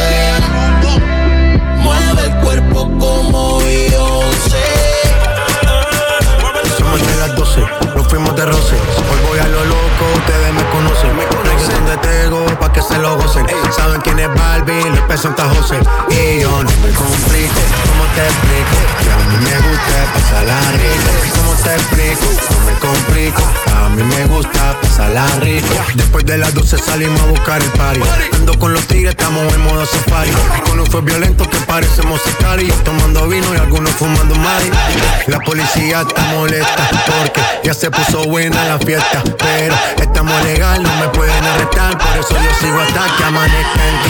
Mueve 1.82 2.22
el 2.26 2.34
cuerpo 2.36 2.88
como 3.00 3.60
yo 3.60 4.22
sé. 4.48 4.68
Somos 6.78 7.00
de 7.04 7.16
las 7.16 7.34
12, 7.34 7.60
nos 7.96 8.06
fuimos 8.06 8.36
de 8.36 8.46
roce. 8.46 8.76
Hoy 8.76 9.28
voy 9.28 9.38
a 9.40 9.48
lo 9.48 9.64
loco, 9.64 10.04
ustedes 10.14 10.52
me 10.54 10.64
conocen. 10.70 11.16
Me 11.16 11.24
conocen 11.26 11.84
de 11.86 11.96
Tego, 11.96 12.46
pa' 12.60 12.72
que 12.72 12.80
se 12.80 12.96
lo 12.98 13.16
gocen. 13.16 13.44
Saben 13.76 13.99
es 14.20 14.34
Barbie, 14.34 14.90
los 14.90 15.00
pesos 15.00 15.32
José. 15.56 15.78
Y 16.10 16.40
yo 16.40 16.50
no 16.50 16.70
me 16.82 16.90
complico, 16.92 17.60
¿cómo 17.86 18.04
te 18.14 18.24
explico? 18.24 18.76
Que 19.02 19.10
a 19.10 19.18
mí 19.28 19.36
me 19.44 19.56
gusta 19.68 20.12
pasarla 20.14 20.58
rico. 20.72 21.10
¿Cómo 21.36 21.54
te 21.54 21.74
explico? 21.74 22.26
No 22.50 22.66
me 22.66 22.78
complico. 22.78 23.42
A 23.76 23.88
mí 23.88 24.02
me 24.02 24.24
gusta 24.26 24.76
pasarla 24.80 25.26
rico. 25.40 25.74
Después 25.94 26.24
de 26.26 26.38
las 26.38 26.54
12 26.54 26.78
salimos 26.78 27.20
a 27.20 27.26
buscar 27.26 27.62
el 27.62 27.70
party. 27.70 28.00
Ando 28.34 28.58
con 28.58 28.72
los 28.72 28.86
tigres, 28.86 29.10
estamos 29.10 29.52
en 29.52 29.60
modo 29.62 29.86
safari. 29.86 30.30
Con 30.66 30.80
un 30.80 30.86
fue 30.86 31.00
violento 31.00 31.48
que 31.48 31.58
parecemos 31.58 32.20
sicarios. 32.22 32.76
Tomando 32.84 33.26
vino 33.28 33.54
y 33.54 33.58
algunos 33.58 33.92
fumando 33.92 34.34
mari. 34.36 34.70
La 35.26 35.40
policía 35.40 36.02
está 36.02 36.22
molesta 36.34 36.88
porque 37.06 37.40
ya 37.64 37.74
se 37.74 37.90
puso 37.90 38.24
buena 38.24 38.64
la 38.64 38.78
fiesta. 38.78 39.22
Pero 39.38 39.74
estamos 39.98 40.42
legal, 40.44 40.82
no 40.82 40.94
me 40.96 41.08
pueden 41.08 41.44
arrestar. 41.44 41.96
Por 41.98 42.18
eso 42.18 42.34
yo 42.34 42.50
sigo 42.60 42.80
hasta 42.80 43.16
que 43.16 43.24
amanezca 43.24 43.88
en 43.88 44.09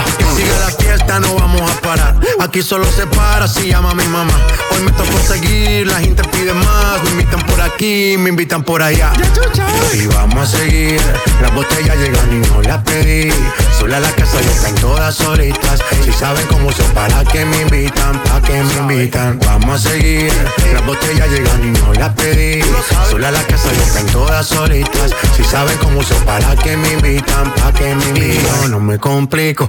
Mm, 0.00 0.36
Sigue 0.36 0.58
la 0.58 0.70
fiesta, 0.70 1.20
no 1.20 1.34
vamos 1.34 1.70
a 1.70 1.80
parar. 1.82 2.16
Aquí 2.40 2.62
solo 2.62 2.86
se 2.90 3.06
para 3.06 3.46
si 3.46 3.68
llama 3.68 3.94
mi 3.94 4.04
mamá. 4.04 4.32
Hoy 4.70 4.82
me 4.82 4.90
toca 4.92 5.12
seguir, 5.26 5.86
la 5.86 5.98
gente 6.00 6.22
pide 6.24 6.54
más. 6.54 7.02
Me 7.04 7.10
invitan 7.10 7.40
por 7.46 7.60
aquí, 7.60 8.16
me 8.18 8.30
invitan 8.30 8.62
por 8.64 8.82
allá. 8.82 9.12
Y 9.92 10.06
vamos 10.06 10.38
a 10.54 10.58
seguir. 10.58 11.00
Las 11.42 11.54
botellas 11.54 11.96
llegan 11.98 12.32
y 12.32 12.46
no 12.48 12.62
las 12.62 12.82
pedí. 12.84 13.30
Sola 13.78 14.00
la 14.00 14.10
casa 14.12 14.40
ya 14.40 14.50
están 14.50 14.74
todas 14.76 15.14
solitas. 15.14 15.80
Si 16.04 16.12
saben 16.12 16.46
cómo 16.46 16.72
son, 16.72 16.86
para 16.92 17.22
que 17.24 17.44
me 17.44 17.60
invitan, 17.62 18.18
para 18.22 18.40
que 18.40 18.62
me 18.62 18.74
invitan. 18.74 19.38
Vamos 19.44 19.84
a 19.84 19.90
seguir. 19.90 20.32
Las 20.72 20.86
botellas 20.86 21.28
llegan 21.28 21.64
y 21.64 21.78
no 21.78 21.92
las 21.94 22.14
pedí. 22.14 22.62
Sola 23.10 23.30
la 23.30 23.42
casa 23.42 23.70
ya 23.72 23.82
están 23.82 24.06
todas 24.06 24.46
solitas. 24.46 25.12
Si 25.36 25.44
saben 25.44 25.76
cómo 25.78 26.02
son, 26.02 26.22
para 26.24 26.56
que 26.56 26.76
me 26.78 26.92
invitan, 26.94 27.52
para 27.54 27.72
que 27.72 27.94
me 27.94 28.04
invitan. 28.06 28.70
No 28.70 28.80
me 28.80 28.98
complico, 28.98 29.68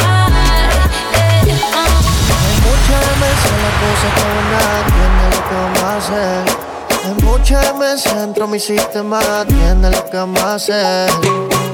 tiene 4.87 5.23
lo 5.31 5.41
que 5.49 5.81
más 5.81 6.09
es. 6.09 6.71
En 7.03 7.79
me 7.79 7.97
centro, 7.97 8.47
mi 8.47 8.59
sistema 8.59 9.19
tiene 9.47 9.89
lo 9.89 10.05
que 10.09 10.25
más 10.25 10.69
es. 10.69 11.11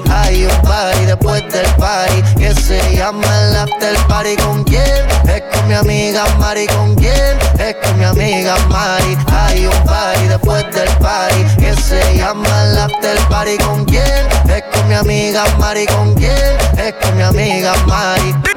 Hay 0.10 0.46
un 0.46 0.62
party 0.62 1.06
después 1.06 1.44
del 1.52 1.66
party 1.76 2.22
que 2.38 2.54
se 2.56 2.80
llama 2.96 3.28
el 3.42 3.56
after 3.58 3.98
party. 4.08 4.36
¿Con 4.38 4.64
quién? 4.64 5.06
Es 5.28 5.44
con 5.52 5.68
mi 5.68 5.74
amiga 5.74 6.26
Mari. 6.40 6.66
¿Con 6.68 6.96
quién? 6.96 7.38
Es 7.60 7.76
con 7.84 8.00
mi 8.00 8.06
amiga 8.06 8.56
Mari. 8.70 9.18
Hay 9.32 9.66
un 9.66 9.84
party 9.86 10.28
después 10.28 10.64
del 10.74 10.90
party 10.98 11.44
que 11.60 11.74
se 11.76 12.18
llama 12.18 12.64
el 12.64 12.78
after 12.78 13.18
party. 13.30 13.58
¿Con 13.58 13.86
quién? 13.86 14.28
Es 14.50 14.64
con 14.74 14.88
mi 14.88 14.96
amiga 14.96 15.44
Mari. 15.60 15.86
¿Con 15.88 16.14
quién? 16.16 16.58
Es 16.78 16.94
con 17.02 17.18
mi 17.18 17.24
amiga 17.24 17.74
Mari. 17.86 18.57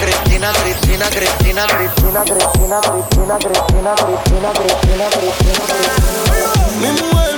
Cristina, 0.00 0.50
Cristina, 0.52 1.06
Cristina, 1.10 1.66
Cristina, 1.66 2.22
Cristina, 2.24 2.80
Cristina, 2.80 3.38
Cristina, 3.38 3.94
Cristina, 3.94 4.50
Cristina, 4.52 5.06
Cristina, 5.10 5.64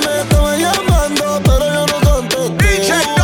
me 0.07 0.21
estaba 0.21 0.57
llamando, 0.57 1.41
pero 1.45 1.67
yo 1.73 1.87
no. 1.87 3.22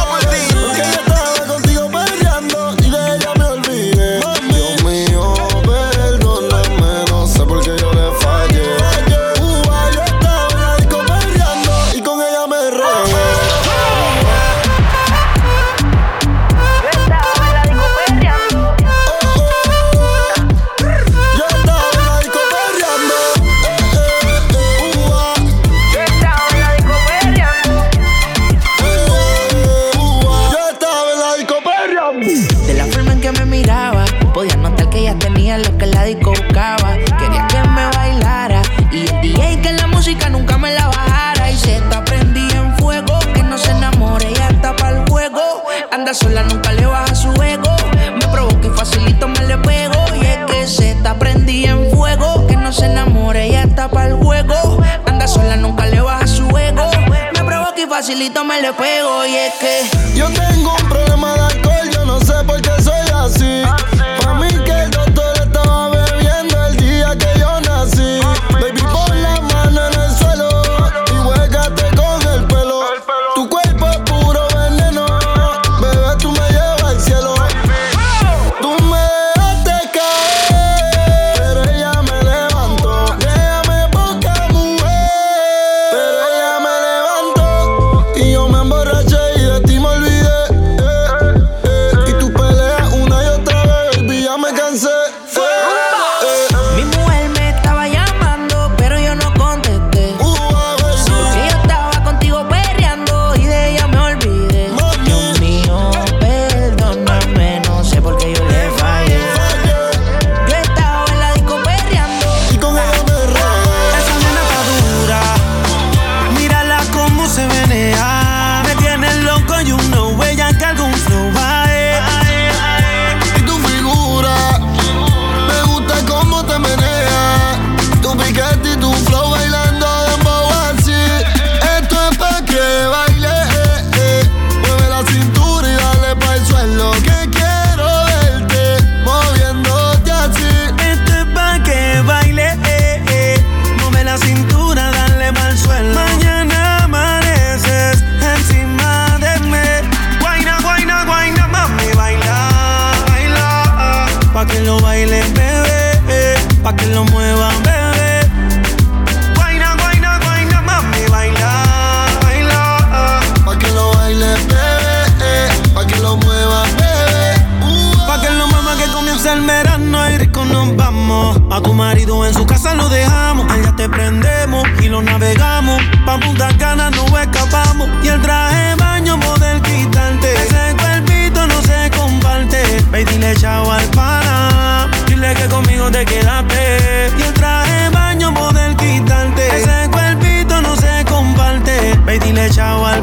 no 185.88 185.92
te 185.92 186.04
quedaste. 186.04 187.10
Y 187.18 187.22
el 187.22 187.32
traje 187.34 187.88
baño 187.90 188.34
poder 188.34 188.76
quitarte. 188.76 189.56
Ese 189.56 189.88
cuerpito 189.90 190.60
no 190.60 190.76
se 190.76 191.04
comparte. 191.04 191.94
Baby, 192.04 192.18
dile 192.18 192.50
chao 192.50 192.84
al 192.84 193.02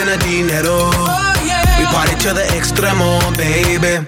We 0.00 0.06
bout 0.06 0.16
to 0.16 0.22
spend 0.22 0.22
a 0.22 0.24
dinero. 0.24 0.88
We 1.78 1.84
party 1.86 2.14
to 2.24 2.32
the 2.32 2.44
extremo, 2.56 3.20
baby. 3.36 4.06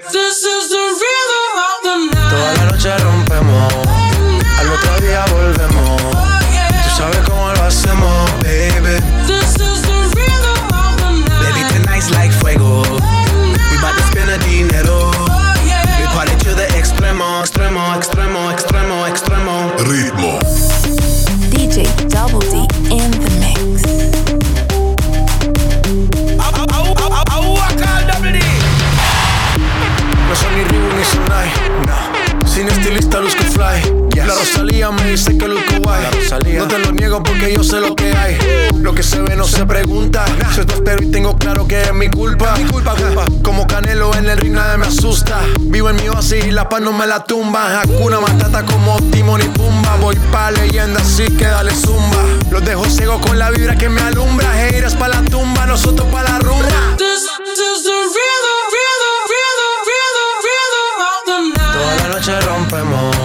Sé 37.72 37.80
lo 37.80 37.96
que 37.96 38.14
hay. 38.14 38.36
Lo 38.80 38.94
que 38.94 39.02
se 39.02 39.22
ve 39.22 39.34
no 39.34 39.44
se 39.44 39.64
pregunta. 39.64 40.26
Soy 40.54 40.66
tostero 40.66 41.02
y 41.02 41.10
tengo 41.10 41.38
claro 41.38 41.66
que 41.66 41.80
es 41.80 41.94
mi 41.94 42.10
culpa. 42.10 42.54
Mi 42.58 42.64
culpa, 42.64 42.94
culpa. 42.94 43.24
Como 43.42 43.66
Canelo 43.66 44.14
en 44.14 44.28
el 44.28 44.36
ring 44.36 44.52
nadie 44.52 44.76
me 44.76 44.86
asusta. 44.86 45.40
Vivo 45.58 45.88
en 45.88 45.96
mi 45.96 46.08
oasis 46.08 46.44
y 46.44 46.50
la 46.50 46.68
paz 46.68 46.82
no 46.82 46.92
me 46.92 47.06
la 47.06 47.24
tumba. 47.24 47.80
Hakuna 47.80 48.20
Matata 48.20 48.62
como 48.66 49.00
Timon 49.10 49.40
y 49.40 49.48
Pumba. 49.48 49.96
Voy 50.02 50.16
pa' 50.30 50.50
leyenda 50.50 51.00
así 51.00 51.24
que 51.38 51.46
dale 51.46 51.74
zumba. 51.74 52.22
Los 52.50 52.62
dejo 52.62 52.84
ciego 52.84 53.18
con 53.22 53.38
la 53.38 53.50
vibra 53.50 53.74
que 53.76 53.88
me 53.88 54.02
alumbra. 54.02 54.48
Heiras 54.68 54.94
pa' 54.94 55.08
la 55.08 55.22
tumba, 55.22 55.64
nosotros 55.64 56.06
pa' 56.12 56.22
la 56.24 56.38
rumba. 56.40 56.68
This 56.98 57.22
is 57.22 57.84
the 57.84 57.98
rhythm, 58.16 58.58
rhythm, 58.74 59.16
rhythm, 59.32 59.72
rhythm, 59.88 60.30
rhythm 60.46 60.88
of 61.08 61.20
the 61.24 61.38
night. 61.56 61.72
Toda 61.72 61.96
la 61.96 62.14
noche 62.14 62.40
rompemos, 62.40 63.16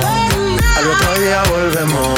al 0.77 0.87
otro 0.87 1.19
día 1.19 1.43
volvemos. 1.51 2.16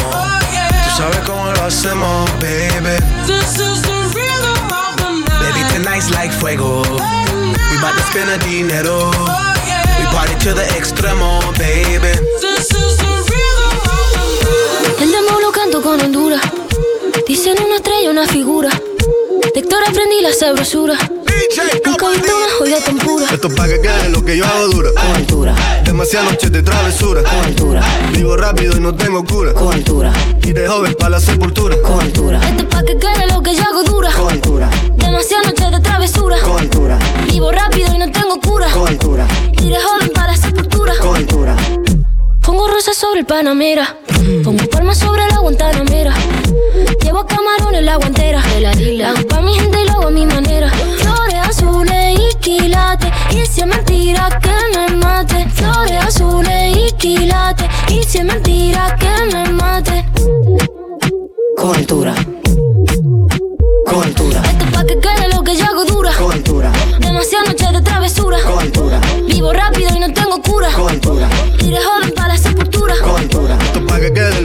Sabes 0.99 1.19
cómo 1.25 1.45
lo 1.53 1.63
hacemos, 1.63 2.29
baby. 2.41 2.99
This 3.25 3.57
is 3.57 3.81
the 3.83 3.99
rhythm 4.13 4.67
of 4.67 4.97
the 4.97 5.09
night. 5.29 5.53
Baby, 5.55 5.63
tonight's 5.71 6.09
like 6.11 6.29
fuego. 6.33 6.81
We 7.71 7.77
bout 7.81 7.95
to 7.95 8.03
spend 8.11 8.29
a 8.29 8.37
dinero. 8.39 9.09
We 9.97 10.05
party 10.11 10.35
to 10.43 10.53
the 10.53 10.65
extremo, 10.77 11.39
baby. 11.57 12.11
This 12.41 12.71
is 12.71 12.97
the 12.97 13.13
rhythm 13.31 13.79
of 13.87 14.11
the 14.11 14.97
night. 14.97 15.01
El 15.01 15.11
demo 15.13 15.39
lo 15.39 15.53
canto 15.53 15.81
con 15.81 16.01
Honduras. 16.01 16.41
Dicen 17.25 17.55
una 17.63 17.77
estrella, 17.77 18.09
una 18.09 18.27
figura. 18.27 18.69
De 18.69 19.59
Héctor 19.61 19.79
aprendí 19.87 20.19
la 20.21 20.33
sabrosura. 20.33 20.97
Nunca 21.85 22.05
una 22.07 22.47
joya 22.57 22.83
tan 22.83 22.97
pura. 22.97 23.25
Esto 23.31 23.47
es 23.47 23.53
pa' 23.53 23.67
que 23.67 23.79
quede 23.81 24.09
lo 24.09 24.23
que 24.23 24.37
yo 24.37 24.45
hago 24.45 24.67
dura. 24.69 24.89
Con 24.93 25.15
altura, 25.15 25.55
Demasiadas 25.83 26.31
noches 26.31 26.51
de 26.51 26.61
travesura. 26.63 27.23
con 27.23 27.39
altura, 27.45 27.81
Vivo 28.13 28.35
rápido 28.37 28.77
y 28.77 28.79
no 28.79 28.95
tengo 28.95 29.23
cura. 29.25 29.53
con 29.53 29.73
altura, 29.73 30.11
Y 30.43 30.53
de 30.53 30.67
joven 30.67 30.95
para 30.97 31.11
la 31.11 31.19
sepultura. 31.19 31.75
con 31.81 31.99
altura. 31.99 32.39
Esto 32.47 32.63
es 32.63 32.69
pa' 32.69 32.83
que 32.83 32.97
quede 32.97 33.27
lo 33.27 33.41
que 33.41 33.55
yo 33.55 33.63
hago 33.63 33.83
dura. 33.83 34.11
Con 34.11 34.31
altura, 34.31 34.69
Demasiadas 34.97 35.47
noches 35.47 35.71
de 35.71 35.79
travesura. 35.79 36.37
con 36.41 36.59
altura, 36.59 36.99
Vivo 37.27 37.51
rápido 37.51 37.93
y 37.93 37.97
no 37.97 38.11
tengo 38.11 38.39
cura. 38.39 38.69
con 38.71 38.87
altura, 38.87 39.27
Iré 39.61 39.77
joven 39.81 40.11
para 40.13 40.31
la 40.31 40.37
sepultura. 40.37 40.93
con 40.99 41.15
altura. 41.15 41.55
Pongo 42.41 42.67
rosas 42.67 42.95
sobre 42.97 43.19
el 43.21 43.25
Panamera. 43.25 43.97
Pongo 44.43 44.67
palmas 44.69 44.97
sobre 44.97 45.27
la 45.27 45.39
Guantanamera. 45.39 46.13
Llevo 47.01 47.25
camarones 47.25 47.83
la 47.83 47.95
guantera. 47.97 48.41
La 48.59 48.71
hago 49.09 49.27
pa' 49.27 49.41
mi 49.41 49.53
gente 49.53 49.81
y 49.81 49.85
lo 49.85 49.93
hago 49.93 50.07
a 50.07 50.11
mi 50.11 50.25
manera. 50.25 50.69
Flores 50.69 51.39
azules 51.43 52.19
y 52.19 52.37
quilates. 52.39 53.11
Y 53.31 53.45
si 53.45 53.61
es 53.61 53.67
mentira 53.67 54.29
que 54.41 54.77
me 54.77 54.95
mate. 54.95 55.47
Flores 55.49 56.05
azules 56.05 56.77
y 56.77 56.91
quilates. 56.93 57.67
Y 57.89 58.03
si 58.03 58.19
es 58.19 58.25
mentira 58.25 58.95
que 58.99 59.33
me 59.33 59.49
mate. 59.49 60.05
Con 61.57 61.75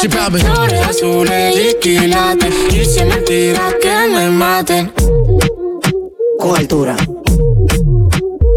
Si. 0.00 0.08
Flores 0.08 0.80
azules 0.88 1.54
y 1.56 1.74
quilates. 1.78 2.54
Y 2.72 2.84
si 2.86 3.00
que 3.82 4.08
me 4.14 4.30
maten. 4.30 4.90
Con 6.38 6.56
altura, 6.56 6.96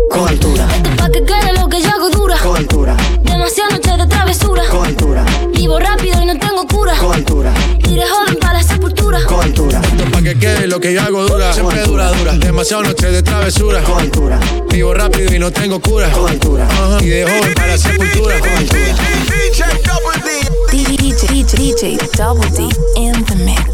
con 0.10 0.28
altura, 0.30 0.66
pa' 0.98 1.10
que 1.10 1.26
quede 1.26 1.52
lo 1.60 1.68
que 1.68 1.82
yo 1.82 1.90
hago 1.90 2.10
dura. 2.12 2.38
con 2.38 2.56
altura, 2.56 2.96
Demasiadas 3.24 3.74
noches 3.74 3.98
de 3.98 4.08
travesura. 4.08 4.64
con 4.72 4.86
altura, 4.86 5.26
Vivo 5.54 5.80
rápido 5.80 6.22
y 6.22 6.26
no 6.28 6.40
tengo 6.40 6.66
cura. 6.66 6.96
con 6.98 7.14
altura, 7.14 7.54
Iré 7.90 8.04
joven 8.08 8.38
para 8.40 8.54
la 8.54 8.64
sepultura. 8.64 9.20
con 9.26 9.42
altura, 9.42 9.82
pa' 10.14 10.22
que 10.22 10.40
quede 10.40 10.68
lo 10.68 10.80
que 10.80 10.94
yo 10.94 11.02
hago 11.02 11.26
dura. 11.28 11.52
Siempre 11.52 11.82
dura, 11.84 12.10
dura. 12.14 12.34
Demasiado 12.38 12.84
noches 12.84 13.12
de 13.12 13.22
travesura. 13.22 13.82
con 13.84 14.00
altura, 14.00 14.40
Vivo 14.70 14.94
rápido 14.94 15.36
y 15.36 15.40
no 15.40 15.52
tengo 15.52 15.82
cura. 15.82 16.10
con 16.12 16.30
altura. 16.30 16.70
Y 17.02 17.08
de 17.10 17.24
joven 17.26 17.54
para 17.54 17.68
la 17.68 17.78
sepultura. 17.78 18.36
DJ, 20.74 20.98
DJ, 20.98 21.44
DJ 21.46 22.12
Double 22.14 22.42
D 22.50 22.64
in 22.98 23.14
the 23.26 23.36
mix. 23.46 23.73